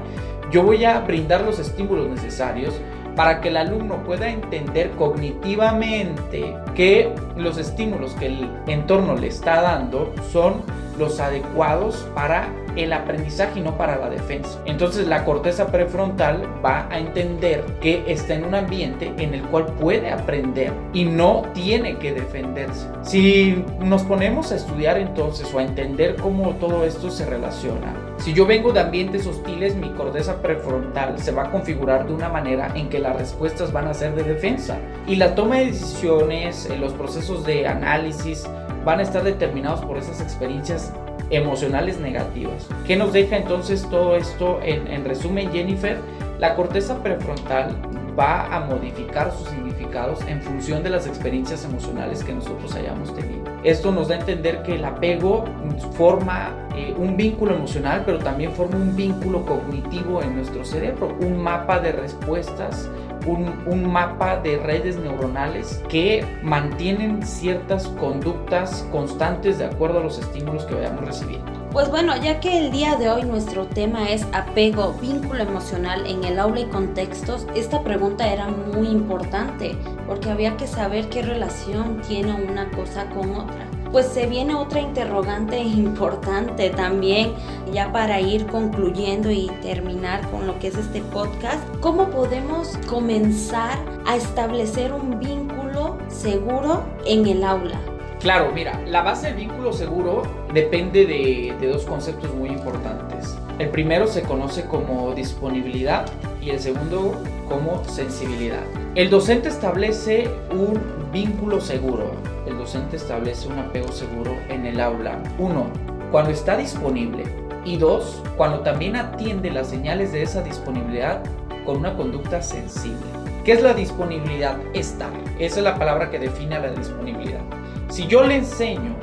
yo 0.51 0.63
voy 0.63 0.85
a 0.85 1.01
brindar 1.01 1.43
los 1.43 1.59
estímulos 1.59 2.09
necesarios 2.09 2.75
para 3.17 3.41
que 3.41 3.49
el 3.49 3.57
alumno 3.57 4.03
pueda 4.05 4.29
entender 4.29 4.91
cognitivamente 4.93 6.57
que 6.75 7.15
los 7.37 7.59
estímulos 7.59 8.13
que 8.15 8.27
el 8.27 8.51
entorno 8.67 9.17
le 9.17 9.29
está 9.29 9.61
dando 9.61 10.13
son 10.33 10.63
los 10.99 11.21
adecuados 11.21 12.07
para 12.15 12.49
el 12.77 12.93
aprendizaje 12.93 13.61
y 13.61 13.63
no 13.63 13.77
para 13.77 13.97
la 13.97 14.09
defensa. 14.11 14.61
Entonces 14.65 15.07
la 15.07 15.25
corteza 15.25 15.67
prefrontal 15.69 16.49
va 16.65 16.87
a 16.91 16.99
entender 16.99 17.65
que 17.81 18.05
está 18.07 18.35
en 18.35 18.45
un 18.45 18.55
ambiente 18.55 19.13
en 19.19 19.35
el 19.35 19.43
cual 19.43 19.67
puede 19.67 20.11
aprender 20.11 20.73
y 20.93 21.05
no 21.05 21.43
tiene 21.55 21.97
que 21.97 22.13
defenderse. 22.13 22.87
Si 23.03 23.65
nos 23.81 24.03
ponemos 24.03 24.53
a 24.53 24.57
estudiar 24.57 24.99
entonces 24.99 25.53
o 25.53 25.59
a 25.59 25.63
entender 25.63 26.17
cómo 26.17 26.51
todo 26.57 26.85
esto 26.85 27.11
se 27.11 27.27
relaciona, 27.27 27.95
si 28.19 28.33
yo 28.33 28.47
vengo 28.47 28.73
de 28.73 28.81
ambientes 28.81 29.27
hostiles, 29.27 29.75
mi 29.75 29.91
corteza 29.91 30.41
prefrontal 30.41 31.19
se 31.19 31.33
va 31.33 31.45
a 31.45 31.51
configurar 31.51 32.07
de 32.07 32.15
una 32.15 32.29
manera 32.29 32.71
en 32.75 32.89
que 32.89 33.01
las 33.01 33.17
respuestas 33.17 33.73
van 33.73 33.89
a 33.89 33.95
ser 33.95 34.15
de 34.15 34.23
defensa 34.23 34.79
y 35.07 35.17
la 35.17 35.35
toma 35.35 35.57
de 35.57 35.67
decisiones, 35.67 36.67
eh, 36.67 36.77
los 36.77 36.93
procesos 36.93 37.45
de 37.45 37.67
análisis 37.67 38.47
van 38.85 39.01
a 39.01 39.03
estar 39.03 39.23
determinados 39.23 39.85
por 39.85 39.97
esas 39.97 40.21
experiencias 40.21 40.93
emocionales 41.33 41.99
negativas. 41.99 42.69
¿Qué 42.87 42.97
nos 42.97 43.13
deja 43.13 43.37
entonces 43.37 43.89
todo 43.91 44.17
esto? 44.17 44.61
En, 44.63 44.87
en 44.87 45.05
resumen, 45.05 45.51
Jennifer, 45.51 45.99
la 46.39 46.55
corteza 46.55 47.03
prefrontal 47.03 47.75
va 48.19 48.55
a 48.55 48.61
modificar 48.61 49.33
sus 49.33 49.49
significados 49.49 50.21
en 50.27 50.41
función 50.43 50.83
de 50.83 50.91
las 50.91 51.07
experiencias 51.07 51.65
emocionales 51.65 52.23
que 52.23 52.33
nosotros 52.33 52.75
hayamos 52.75 53.15
tenido. 53.15 53.43
Esto 53.65 53.93
nos 53.93 54.09
da 54.09 54.17
a 54.17 54.19
entender 54.19 54.63
que 54.63 54.75
el 54.75 54.85
apego 54.85 55.45
forma 55.93 56.51
eh, 56.77 56.95
un 56.97 57.17
vínculo 57.17 57.55
emocional, 57.55 58.03
pero 58.05 58.19
también 58.19 58.53
forma 58.53 58.77
un 58.77 58.97
vínculo 58.97 59.45
cognitivo 59.47 60.23
en 60.23 60.35
nuestro 60.37 60.65
cerebro, 60.65 61.17
un 61.21 61.43
mapa 61.43 61.79
de 61.79 61.93
respuestas, 61.93 62.89
un, 63.27 63.63
un 63.67 63.93
mapa 63.93 64.37
de 64.37 64.59
redes 64.59 64.97
neuronales 64.97 65.83
que 65.89 66.25
mantienen 66.43 67.25
ciertas 67.25 67.87
conductas 67.89 68.87
constantes 68.91 69.59
de 69.59 69.67
acuerdo 69.67 70.01
a 70.01 70.03
los 70.03 70.19
estímulos 70.19 70.65
que 70.65 70.75
vayamos 70.75 71.05
recibiendo. 71.05 71.63
Pues 71.73 71.89
bueno, 71.89 72.15
ya 72.23 72.39
que 72.39 72.59
el 72.59 72.71
día 72.71 72.97
de 72.97 73.09
hoy 73.09 73.23
nuestro 73.23 73.67
tema 73.67 74.11
es 74.11 74.27
apego, 74.33 74.93
vínculo 75.01 75.43
emocional 75.43 76.07
en 76.07 76.23
el 76.23 76.39
aula 76.39 76.61
y 76.61 76.65
contextos, 76.67 77.47
esta 77.55 77.83
pregunta 77.83 78.31
era 78.31 78.49
muy 78.49 78.89
importante 78.89 79.75
porque 80.07 80.31
había 80.31 80.59
que 80.59 80.67
saber 80.67 81.09
qué 81.09 81.23
relación 81.23 82.03
tiene 82.07 82.35
una 82.35 82.71
cosa 82.73 83.09
con 83.09 83.35
otra. 83.35 83.72
Pues 83.93 84.07
se 84.07 84.27
viene 84.27 84.55
otra 84.55 84.81
interrogante 84.81 85.59
importante 85.59 86.71
también, 86.71 87.35
ya 87.75 87.93
para 87.93 88.23
ir 88.23 88.47
concluyendo 88.47 89.31
y 89.31 89.49
terminar 89.61 90.27
con 90.31 90.47
lo 90.47 90.59
que 90.59 90.69
es 90.69 90.79
este 90.79 91.03
podcast. 91.03 91.63
¿Cómo 91.81 92.09
podemos 92.09 92.79
comenzar 92.89 93.79
a 94.07 94.17
establecer 94.17 94.95
un 94.95 95.19
vínculo 95.19 95.99
seguro 96.09 96.83
en 97.05 97.27
el 97.27 97.45
aula? 97.45 97.79
Claro, 98.19 98.51
mira, 98.55 98.81
la 98.87 99.03
base 99.03 99.27
del 99.27 99.37
vínculo 99.37 99.75
seguro 99.75 100.23
depende 100.55 101.05
de, 101.05 101.55
dos 101.69 101.85
conceptos 101.85 102.35
muy 102.35 102.49
importantes. 102.49 103.12
El 103.59 103.69
primero 103.69 104.07
se 104.07 104.23
conoce 104.23 104.65
como 104.65 105.15
disponibilidad 105.15 106.07
y 106.41 106.51
el 106.51 106.59
segundo 106.59 107.23
como 107.49 107.85
sensibilidad. 107.85 108.63
El 108.95 109.11
docente 109.11 109.49
establece 109.49 110.29
un 110.51 110.81
vínculo 111.13 111.61
seguro, 111.61 112.13
el 112.47 112.57
docente 112.59 112.97
establece 112.97 113.49
un 113.49 113.59
apego 113.59 113.93
seguro 113.93 114.35
en 114.49 114.67
el 114.67 114.81
aula. 114.81 115.23
Uno, 115.39 115.67
cuando 116.11 116.31
está 116.31 116.57
disponible 116.57 117.25
y 117.65 117.77
dos, 117.77 118.23
cuando 118.37 118.61
también 118.61 118.97
atiende 118.97 119.51
las 119.51 119.69
señales 119.69 120.13
de 120.13 120.23
esa 120.23 120.43
disponibilidad 120.43 121.23
con 121.65 121.77
una 121.77 121.95
conducta 121.95 122.43
sensible. 122.43 123.07
¿Qué 123.45 123.53
es 123.53 123.63
la 123.63 123.75
disponibilidad? 123.75 124.57
Estar. 124.73 125.11
Esa 125.39 125.59
es 125.59 125.65
la 125.65 125.79
palabra 125.79 126.11
que 126.11 126.19
define 126.19 126.57
a 126.57 126.61
la 126.61 126.71
disponibilidad. 126.71 127.41
Si 127.89 128.07
yo 128.07 128.25
le 128.25 128.37
enseño 128.37 128.97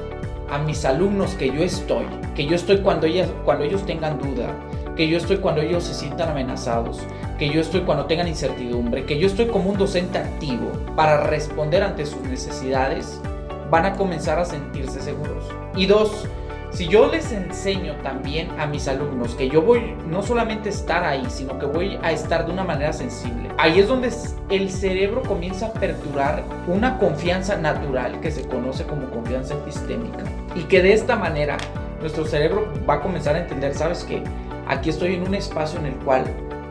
a 0.52 0.58
mis 0.58 0.86
alumnos 0.86 1.36
que 1.36 1.48
yo 1.48 1.64
estoy, 1.64 2.06
que 2.36 2.46
yo 2.46 2.56
estoy 2.56 2.80
cuando, 2.80 3.08
ellas, 3.08 3.30
cuando 3.46 3.64
ellos 3.64 3.86
tengan 3.86 4.20
duda, 4.20 4.54
que 4.96 5.08
yo 5.08 5.18
estoy 5.18 5.38
cuando 5.38 5.62
ellos 5.62 5.84
se 5.84 5.94
sientan 5.94 6.30
amenazados, 6.30 7.00
que 7.38 7.50
yo 7.50 7.62
estoy 7.62 7.82
cuando 7.82 8.06
tengan 8.06 8.28
incertidumbre, 8.28 9.06
que 9.06 9.18
yo 9.18 9.28
estoy 9.28 9.48
como 9.48 9.70
un 9.70 9.78
docente 9.78 10.18
activo 10.18 10.72
para 10.96 11.24
responder 11.24 11.84
ante 11.84 12.06
sus 12.06 12.22
necesidades, 12.24 13.22
van 13.70 13.86
a 13.86 13.94
comenzar 13.94 14.40
a 14.40 14.46
sentirse 14.46 15.00
seguros. 15.02 15.46
Y 15.76 15.86
dos, 15.86 16.28
si 16.72 16.88
yo 16.88 17.08
les 17.08 17.32
enseño 17.32 17.96
también 18.04 18.50
a 18.60 18.68
mis 18.68 18.88
alumnos 18.88 19.36
que 19.36 19.50
yo 19.50 19.62
voy 19.62 19.96
no 20.08 20.22
solamente 20.22 20.70
a 20.70 20.72
estar 20.72 21.04
ahí, 21.04 21.26
sino 21.30 21.58
que 21.58 21.66
voy 21.66 22.00
a 22.04 22.12
estar 22.12 22.46
de 22.46 22.52
una 22.52 22.64
manera 22.64 22.94
sensible, 22.94 23.50
ahí 23.58 23.80
es 23.80 23.88
donde 23.88 24.12
el 24.50 24.72
cerebro 24.72 25.22
comienza 25.24 25.68
a 25.68 25.70
aperturar 25.70 26.44
una 26.68 26.98
confianza 27.00 27.58
natural 27.58 28.20
que 28.22 28.32
se 28.32 28.48
conoce 28.48 28.86
como 28.86 29.10
confianza 29.10 29.56
epistémica. 29.56 30.24
Y 30.56 30.64
que 30.64 30.82
de 30.82 30.94
esta 30.94 31.16
manera 31.16 31.58
nuestro 32.02 32.26
cerebro 32.26 32.72
va 32.88 32.96
a 32.96 33.02
comenzar 33.02 33.36
a 33.36 33.40
entender, 33.40 33.74
¿sabes 33.74 34.04
qué? 34.04 34.24
Aquí 34.68 34.90
estoy 34.90 35.16
en 35.16 35.28
un 35.28 35.34
espacio 35.34 35.80
en 35.80 35.88
el 35.88 35.96
cual 35.96 36.26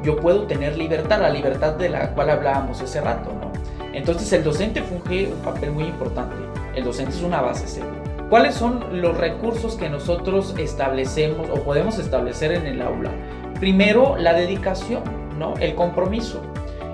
yo 0.05 0.17
puedo 0.17 0.47
tener 0.47 0.79
libertad, 0.79 1.21
la 1.21 1.31
libertad 1.31 1.75
de 1.75 1.89
la 1.89 2.11
cual 2.15 2.31
hablábamos 2.31 2.81
hace 2.81 3.01
rato, 3.01 3.33
¿no? 3.41 3.53
Entonces 3.93 4.33
el 4.33 4.45
docente 4.45 4.81
funge 4.83 5.27
un 5.33 5.41
papel 5.41 5.73
muy 5.73 5.85
importante. 5.85 6.37
El 6.75 6.85
docente 6.85 7.17
es 7.17 7.23
una 7.23 7.41
base 7.41 7.67
segura. 7.67 7.99
¿Cuáles 8.29 8.57
son 8.57 9.01
los 9.01 9.17
recursos 9.17 9.77
que 9.77 9.89
nosotros 9.89 10.55
establecemos 10.59 11.49
o 11.49 11.63
podemos 11.63 11.99
establecer 11.99 12.53
en 12.53 12.67
el 12.67 12.83
aula? 12.83 13.11
Primero, 13.59 14.17
la 14.19 14.35
dedicación, 14.35 15.03
¿no? 15.39 15.55
El 15.61 15.75
compromiso. 15.75 16.43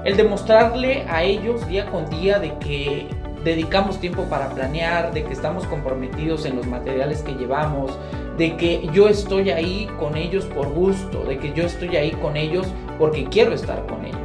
El 0.05 0.17
demostrarle 0.17 1.05
a 1.09 1.25
ellos 1.25 1.67
día 1.67 1.87
con 1.87 2.09
día 2.09 2.39
de 2.39 2.57
que 2.59 3.09
dedicamos 3.43 3.99
tiempo 3.99 4.23
para 4.31 4.51
planear, 4.51 5.13
de 5.13 5.25
que 5.25 5.33
estamos 5.33 5.67
comprometidos 5.67 6.47
en 6.47 6.55
los 6.55 6.69
materiales 6.69 7.23
que 7.23 7.35
llevamos, 7.35 7.99
de 8.39 8.57
que 8.57 8.89
yo 8.93 9.09
estoy 9.09 9.51
ahí 9.51 9.89
con 9.99 10.17
ellos 10.17 10.45
por 10.45 10.69
gusto, 10.69 11.25
de 11.25 11.39
que 11.39 11.53
yo 11.53 11.65
estoy 11.65 11.97
ahí 11.97 12.13
con 12.13 12.37
ellos 12.37 12.65
porque 12.97 13.25
quiero 13.25 13.55
estar 13.55 13.85
con 13.87 14.05
ellos. 14.05 14.21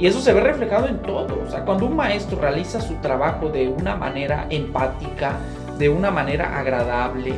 Y 0.00 0.06
eso 0.06 0.20
se 0.20 0.32
ve 0.32 0.40
reflejado 0.40 0.88
en 0.88 1.00
todo. 1.02 1.42
O 1.46 1.50
sea, 1.50 1.64
cuando 1.64 1.84
un 1.86 1.94
maestro 1.94 2.40
realiza 2.40 2.80
su 2.80 2.94
trabajo 2.94 3.50
de 3.50 3.68
una 3.68 3.96
manera 3.96 4.46
empática, 4.48 5.36
de 5.80 5.88
una 5.88 6.10
manera 6.10 6.58
agradable, 6.58 7.32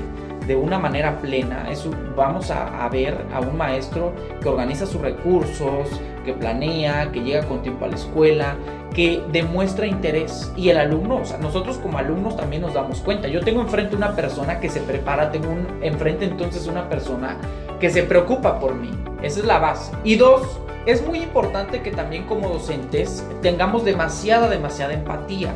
de 0.46 0.56
una 0.56 0.78
manera 0.78 1.20
plena. 1.20 1.70
Eso 1.70 1.90
vamos 2.16 2.50
a, 2.50 2.88
ver 2.88 3.16
a 3.32 3.40
un 3.40 3.56
maestro 3.56 4.12
que 4.42 4.48
organiza 4.48 4.84
sus 4.84 5.00
recursos, 5.00 5.88
que 6.24 6.34
planea, 6.34 7.12
que 7.12 7.20
llega 7.20 7.46
con 7.46 7.62
tiempo 7.62 7.84
a 7.84 7.88
la 7.88 7.94
escuela, 7.94 8.56
que 8.92 9.22
demuestra 9.30 9.86
interés. 9.86 10.52
Y 10.56 10.70
el 10.70 10.78
alumno, 10.78 11.18
o 11.18 11.24
sea, 11.24 11.38
nosotros 11.38 11.78
como 11.78 11.98
alumnos 11.98 12.36
también 12.36 12.62
nos 12.62 12.74
damos 12.74 13.00
cuenta. 13.00 13.28
Yo 13.28 13.42
tengo 13.42 13.60
enfrente 13.60 13.94
una 13.94 14.16
persona 14.16 14.58
que 14.58 14.68
se 14.68 14.80
prepara, 14.80 15.30
tengo 15.30 15.48
un, 15.48 15.78
enfrente 15.80 16.24
entonces 16.24 16.66
una 16.66 16.88
persona 16.88 17.36
que 17.78 17.90
se 17.90 18.02
preocupa 18.02 18.58
por 18.58 18.74
mí. 18.74 18.90
Esa 19.22 19.38
es 19.38 19.46
la 19.46 19.60
base. 19.60 19.92
Y 20.02 20.16
dos, 20.16 20.42
es 20.84 21.06
muy 21.06 21.22
importante 21.22 21.80
que 21.80 21.92
también 21.92 22.24
como 22.24 22.48
docentes 22.48 23.24
tengamos 23.40 23.84
demasiada, 23.84 24.48
demasiada 24.48 24.94
empatía. 24.94 25.54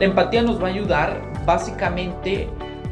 La 0.00 0.06
empatía 0.06 0.42
nos 0.42 0.60
va 0.60 0.66
a 0.66 0.70
ayudar 0.70 1.33
básicamente 1.44 2.48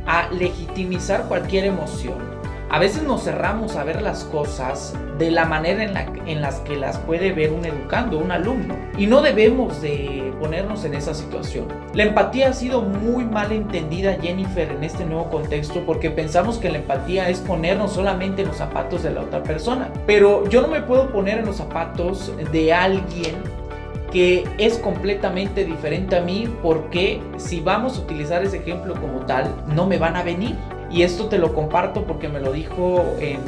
a 0.07 0.29
legitimizar 0.31 1.25
cualquier 1.29 1.65
emoción. 1.65 2.33
A 2.71 2.79
veces 2.79 3.03
nos 3.03 3.25
cerramos 3.25 3.77
a 3.77 3.85
ver 3.85 4.01
las 4.01 4.25
cosas 4.25 4.95
de 5.19 5.31
la 5.31 5.45
manera 5.45 5.85
en 5.85 5.93
la 5.93 6.07
en 6.27 6.41
las 6.41 6.61
que 6.61 6.77
las 6.77 6.99
puede 6.99 7.33
ver 7.33 7.53
un 7.53 7.67
educando, 7.67 8.19
un 8.19 8.31
alumno. 8.31 8.77
Y 8.97 9.07
no 9.07 9.21
debemos 9.21 9.83
de 9.83 10.33
ponernos 10.41 10.85
en 10.85 10.95
esa 10.95 11.15
situación. 11.15 11.67
La 11.95 12.05
empatía 12.05 12.49
ha 12.49 12.53
sido 12.53 12.81
muy 12.81 13.25
mal 13.25 13.53
entendida, 13.53 14.17
Jennifer, 14.21 14.71
en 14.71 14.85
este 14.85 15.05
nuevo 15.05 15.29
contexto 15.29 15.85
porque 15.85 16.11
pensamos 16.11 16.59
que 16.59 16.71
la 16.71 16.79
empatía 16.79 17.29
es 17.29 17.41
ponernos 17.41 17.93
solamente 17.93 18.43
en 18.43 18.49
los 18.49 18.57
zapatos 18.57 19.03
de 19.03 19.11
la 19.11 19.21
otra 19.21 19.43
persona. 19.43 19.91
Pero 20.07 20.49
yo 20.49 20.63
no 20.63 20.69
me 20.69 20.81
puedo 20.81 21.11
poner 21.11 21.39
en 21.39 21.47
los 21.47 21.57
zapatos 21.57 22.33
de 22.53 22.73
alguien 22.73 23.37
que 24.13 24.45
es 24.59 24.79
completamente 24.79 25.65
diferente 25.65 26.17
a 26.17 26.21
mí 26.21 26.49
porque 26.63 27.21
si 27.39 27.61
vamos 27.61 27.99
a 27.99 28.03
utilizar 28.03 28.45
ese 28.45 28.59
ejemplo 28.59 28.95
como 29.01 29.21
tal, 29.21 29.55
no 29.75 29.87
me 29.87 29.99
van 29.99 30.17
a 30.17 30.23
venir. 30.23 30.57
Y 30.91 31.03
esto 31.03 31.27
te 31.27 31.39
lo 31.39 31.55
comparto 31.55 32.05
porque 32.05 32.29
me 32.29 32.39
lo 32.39 32.53
dijo 32.53 33.03
en, 33.19 33.41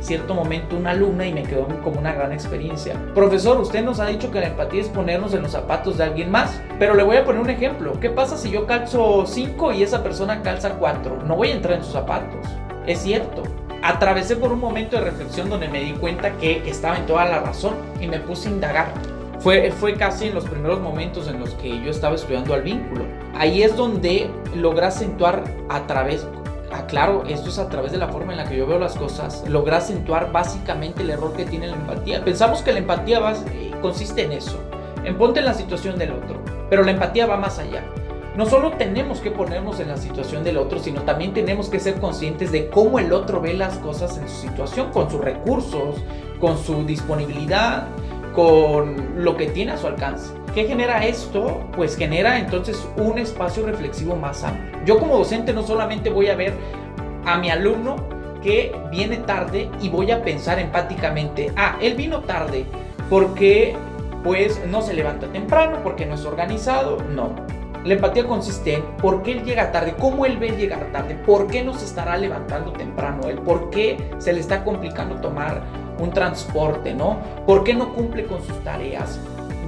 cierto 0.00 0.34
momento 0.34 0.76
una 0.76 0.90
alumna 0.90 1.24
y 1.24 1.32
me 1.32 1.44
quedó 1.44 1.68
como 1.84 2.00
una 2.00 2.12
gran 2.12 2.32
experiencia. 2.32 2.96
Profesor, 3.14 3.60
usted 3.60 3.84
nos 3.84 4.00
ha 4.00 4.06
dicho 4.06 4.32
que 4.32 4.40
la 4.40 4.48
empatía 4.48 4.80
es 4.80 4.88
ponernos 4.88 5.32
en 5.34 5.42
los 5.42 5.52
zapatos 5.52 5.98
de 5.98 6.04
alguien 6.04 6.32
más, 6.32 6.60
pero 6.80 6.94
le 6.94 7.04
voy 7.04 7.16
a 7.16 7.24
poner 7.24 7.40
un 7.40 7.50
ejemplo. 7.50 8.00
¿Qué 8.00 8.10
pasa 8.10 8.36
si 8.36 8.50
yo 8.50 8.66
calzo 8.66 9.24
5 9.24 9.72
y 9.72 9.84
esa 9.84 10.02
persona 10.02 10.42
calza 10.42 10.74
4? 10.78 11.22
No 11.28 11.36
voy 11.36 11.50
a 11.50 11.54
entrar 11.54 11.74
en 11.74 11.84
sus 11.84 11.92
zapatos. 11.92 12.44
Es 12.86 12.98
cierto, 12.98 13.44
atravesé 13.82 14.34
por 14.34 14.52
un 14.52 14.58
momento 14.58 14.96
de 14.96 15.02
reflexión 15.02 15.48
donde 15.48 15.68
me 15.68 15.80
di 15.80 15.92
cuenta 15.92 16.32
que 16.38 16.68
estaba 16.68 16.96
en 16.96 17.06
toda 17.06 17.24
la 17.26 17.38
razón 17.38 17.74
y 18.00 18.08
me 18.08 18.18
puse 18.18 18.48
a 18.48 18.52
indagar. 18.52 19.19
Fue, 19.40 19.72
fue 19.72 19.94
casi 19.94 20.26
en 20.26 20.34
los 20.34 20.44
primeros 20.44 20.80
momentos 20.80 21.26
en 21.26 21.40
los 21.40 21.50
que 21.54 21.80
yo 21.82 21.90
estaba 21.90 22.14
estudiando 22.14 22.52
al 22.52 22.60
vínculo. 22.60 23.06
Ahí 23.34 23.62
es 23.62 23.74
donde 23.74 24.30
logra 24.54 24.88
acentuar 24.88 25.44
a 25.70 25.86
través, 25.86 26.26
aclaro, 26.70 27.24
esto 27.26 27.48
es 27.48 27.58
a 27.58 27.70
través 27.70 27.90
de 27.90 27.96
la 27.96 28.08
forma 28.08 28.32
en 28.32 28.38
la 28.38 28.44
que 28.44 28.58
yo 28.58 28.66
veo 28.66 28.78
las 28.78 28.96
cosas, 28.96 29.42
logra 29.48 29.78
acentuar 29.78 30.30
básicamente 30.30 31.02
el 31.02 31.10
error 31.10 31.32
que 31.32 31.46
tiene 31.46 31.68
la 31.68 31.76
empatía. 31.76 32.22
Pensamos 32.22 32.60
que 32.60 32.72
la 32.72 32.80
empatía 32.80 33.18
va, 33.18 33.32
eh, 33.32 33.70
consiste 33.80 34.24
en 34.24 34.32
eso, 34.32 34.60
en 35.04 35.16
ponte 35.16 35.40
en 35.40 35.46
la 35.46 35.54
situación 35.54 35.98
del 35.98 36.12
otro, 36.12 36.38
pero 36.68 36.84
la 36.84 36.90
empatía 36.90 37.26
va 37.26 37.38
más 37.38 37.58
allá. 37.58 37.82
No 38.36 38.44
solo 38.44 38.72
tenemos 38.72 39.20
que 39.20 39.30
ponernos 39.30 39.80
en 39.80 39.88
la 39.88 39.96
situación 39.96 40.44
del 40.44 40.58
otro, 40.58 40.78
sino 40.78 41.00
también 41.02 41.32
tenemos 41.32 41.70
que 41.70 41.80
ser 41.80 41.94
conscientes 41.94 42.52
de 42.52 42.68
cómo 42.68 42.98
el 42.98 43.12
otro 43.12 43.40
ve 43.40 43.54
las 43.54 43.78
cosas 43.78 44.18
en 44.18 44.28
su 44.28 44.36
situación, 44.36 44.92
con 44.92 45.10
sus 45.10 45.20
recursos, 45.20 45.96
con 46.38 46.58
su 46.58 46.84
disponibilidad, 46.84 47.86
con 48.40 49.22
lo 49.22 49.36
que 49.36 49.48
tiene 49.48 49.72
a 49.72 49.76
su 49.76 49.86
alcance. 49.86 50.32
¿Qué 50.54 50.64
genera 50.64 51.04
esto? 51.04 51.62
Pues 51.76 51.94
genera 51.94 52.38
entonces 52.38 52.88
un 52.96 53.18
espacio 53.18 53.66
reflexivo 53.66 54.16
más 54.16 54.42
amplio. 54.44 54.80
Yo 54.86 54.98
como 54.98 55.18
docente 55.18 55.52
no 55.52 55.62
solamente 55.62 56.08
voy 56.08 56.28
a 56.28 56.36
ver 56.36 56.54
a 57.26 57.36
mi 57.36 57.50
alumno 57.50 57.96
que 58.42 58.74
viene 58.90 59.18
tarde 59.18 59.68
y 59.82 59.90
voy 59.90 60.10
a 60.10 60.22
pensar 60.22 60.58
empáticamente, 60.58 61.52
ah, 61.54 61.76
él 61.82 61.96
vino 61.96 62.20
tarde 62.20 62.64
porque 63.10 63.76
pues 64.24 64.58
no 64.66 64.80
se 64.80 64.94
levanta 64.94 65.26
temprano, 65.26 65.80
porque 65.82 66.06
no 66.06 66.14
es 66.14 66.24
organizado, 66.24 66.96
no. 67.10 67.34
La 67.84 67.92
empatía 67.92 68.26
consiste 68.26 68.76
en 68.76 68.82
por 69.02 69.22
qué 69.22 69.32
él 69.32 69.44
llega 69.44 69.70
tarde, 69.70 69.94
cómo 69.98 70.24
él 70.24 70.38
ve 70.38 70.56
llegar 70.56 70.92
tarde, 70.92 71.14
por 71.26 71.46
qué 71.46 71.62
no 71.62 71.74
se 71.74 71.84
estará 71.84 72.16
levantando 72.16 72.72
temprano 72.72 73.28
él, 73.28 73.36
por 73.36 73.68
qué 73.68 73.98
se 74.16 74.32
le 74.32 74.40
está 74.40 74.64
complicando 74.64 75.16
tomar 75.16 75.62
un 76.00 76.10
transporte, 76.10 76.94
¿no? 76.94 77.18
¿Por 77.46 77.64
qué 77.64 77.74
no 77.74 77.94
cumple 77.94 78.24
con 78.24 78.42
sus 78.44 78.58
tareas 78.64 79.18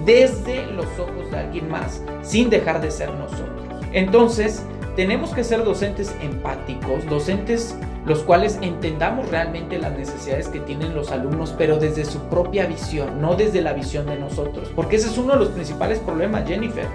desde 0.05 0.67
los 0.73 0.87
ojos 0.99 1.31
de 1.31 1.39
alguien 1.39 1.69
más 1.71 2.03
sin 2.23 2.51
dejar 2.51 2.81
de 2.81 2.91
ser 2.91 3.13
nosotros? 3.15 3.63
Entonces, 3.93 4.65
tenemos 4.97 5.31
que 5.31 5.45
ser 5.45 5.65
docentes 5.65 6.15
empáticos, 6.23 7.07
docentes 7.07 7.77
los 8.05 8.21
cuales 8.21 8.59
entendamos 8.63 9.29
realmente 9.31 9.79
las 9.79 9.97
necesidades 9.97 10.49
que 10.49 10.61
tienen 10.61 10.95
los 10.95 11.13
alumnos, 11.13 11.55
pero 11.57 11.79
desde 11.79 12.05
su 12.05 12.19
propia 12.25 12.67
visión, 12.67 13.21
no 13.21 13.37
desde 13.37 13.63
la 13.63 13.73
visión 13.73 14.07
de 14.07 14.19
nosotros. 14.19 14.71
Porque 14.75 14.97
ese 14.97 15.09
es 15.09 15.19
uno 15.19 15.35
de 15.35 15.39
los 15.39 15.49
principales 15.51 16.01
problemas, 16.01 16.49
Jennifer, 16.49 16.87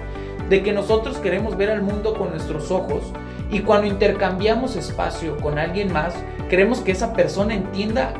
de 0.48 0.62
que 0.62 0.72
nosotros 0.72 1.16
queremos 1.18 1.56
ver 1.56 1.70
al 1.70 1.82
mundo 1.82 2.14
con 2.14 2.30
nuestros 2.30 2.70
ojos 2.70 3.12
y 3.50 3.60
cuando 3.60 3.86
intercambiamos 3.86 4.76
espacio 4.76 5.36
con 5.38 5.58
alguien 5.58 5.92
más, 5.92 6.14
queremos 6.50 6.80
que 6.80 6.92
esa 6.92 7.14
persona 7.14 7.54
entienda 7.54 8.12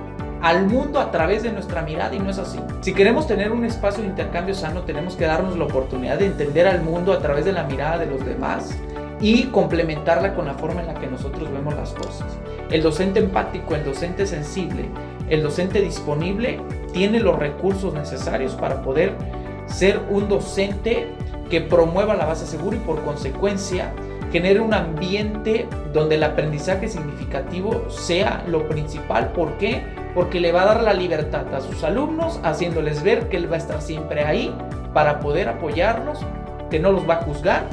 al 0.42 0.66
mundo 0.66 1.00
a 1.00 1.10
través 1.10 1.42
de 1.42 1.52
nuestra 1.52 1.82
mirada 1.82 2.14
y 2.14 2.18
no 2.18 2.30
es 2.30 2.38
así. 2.38 2.58
Si 2.80 2.94
queremos 2.94 3.26
tener 3.26 3.50
un 3.50 3.64
espacio 3.64 4.02
de 4.02 4.10
intercambio 4.10 4.54
sano, 4.54 4.82
tenemos 4.82 5.16
que 5.16 5.26
darnos 5.26 5.56
la 5.56 5.64
oportunidad 5.64 6.18
de 6.18 6.26
entender 6.26 6.66
al 6.66 6.82
mundo 6.82 7.12
a 7.12 7.18
través 7.18 7.44
de 7.44 7.52
la 7.52 7.64
mirada 7.64 7.98
de 7.98 8.06
los 8.06 8.24
demás 8.24 8.76
y 9.20 9.44
complementarla 9.44 10.34
con 10.34 10.46
la 10.46 10.54
forma 10.54 10.80
en 10.80 10.88
la 10.88 10.94
que 10.94 11.08
nosotros 11.08 11.50
vemos 11.50 11.74
las 11.74 11.92
cosas. 11.92 12.26
El 12.70 12.82
docente 12.82 13.18
empático, 13.18 13.74
el 13.74 13.84
docente 13.84 14.26
sensible, 14.26 14.88
el 15.28 15.42
docente 15.42 15.80
disponible 15.80 16.60
tiene 16.92 17.20
los 17.20 17.38
recursos 17.38 17.94
necesarios 17.94 18.54
para 18.54 18.82
poder 18.82 19.14
ser 19.66 20.00
un 20.08 20.28
docente 20.28 21.08
que 21.50 21.60
promueva 21.60 22.14
la 22.14 22.26
base 22.26 22.46
segura 22.46 22.76
y 22.76 22.80
por 22.80 23.02
consecuencia 23.02 23.92
genere 24.32 24.60
un 24.60 24.74
ambiente 24.74 25.66
donde 25.92 26.16
el 26.16 26.24
aprendizaje 26.24 26.88
significativo 26.88 27.88
sea 27.90 28.44
lo 28.46 28.68
principal. 28.68 29.32
¿Por 29.32 29.56
qué? 29.58 29.82
Porque 30.14 30.40
le 30.40 30.52
va 30.52 30.62
a 30.62 30.66
dar 30.66 30.82
la 30.82 30.94
libertad 30.94 31.52
a 31.54 31.60
sus 31.60 31.84
alumnos, 31.84 32.40
haciéndoles 32.42 33.02
ver 33.02 33.28
que 33.28 33.36
él 33.36 33.50
va 33.50 33.56
a 33.56 33.58
estar 33.58 33.80
siempre 33.80 34.24
ahí 34.24 34.54
para 34.92 35.20
poder 35.20 35.48
apoyarlos, 35.48 36.18
que 36.70 36.78
no 36.78 36.92
los 36.92 37.08
va 37.08 37.14
a 37.14 37.22
juzgar 37.22 37.66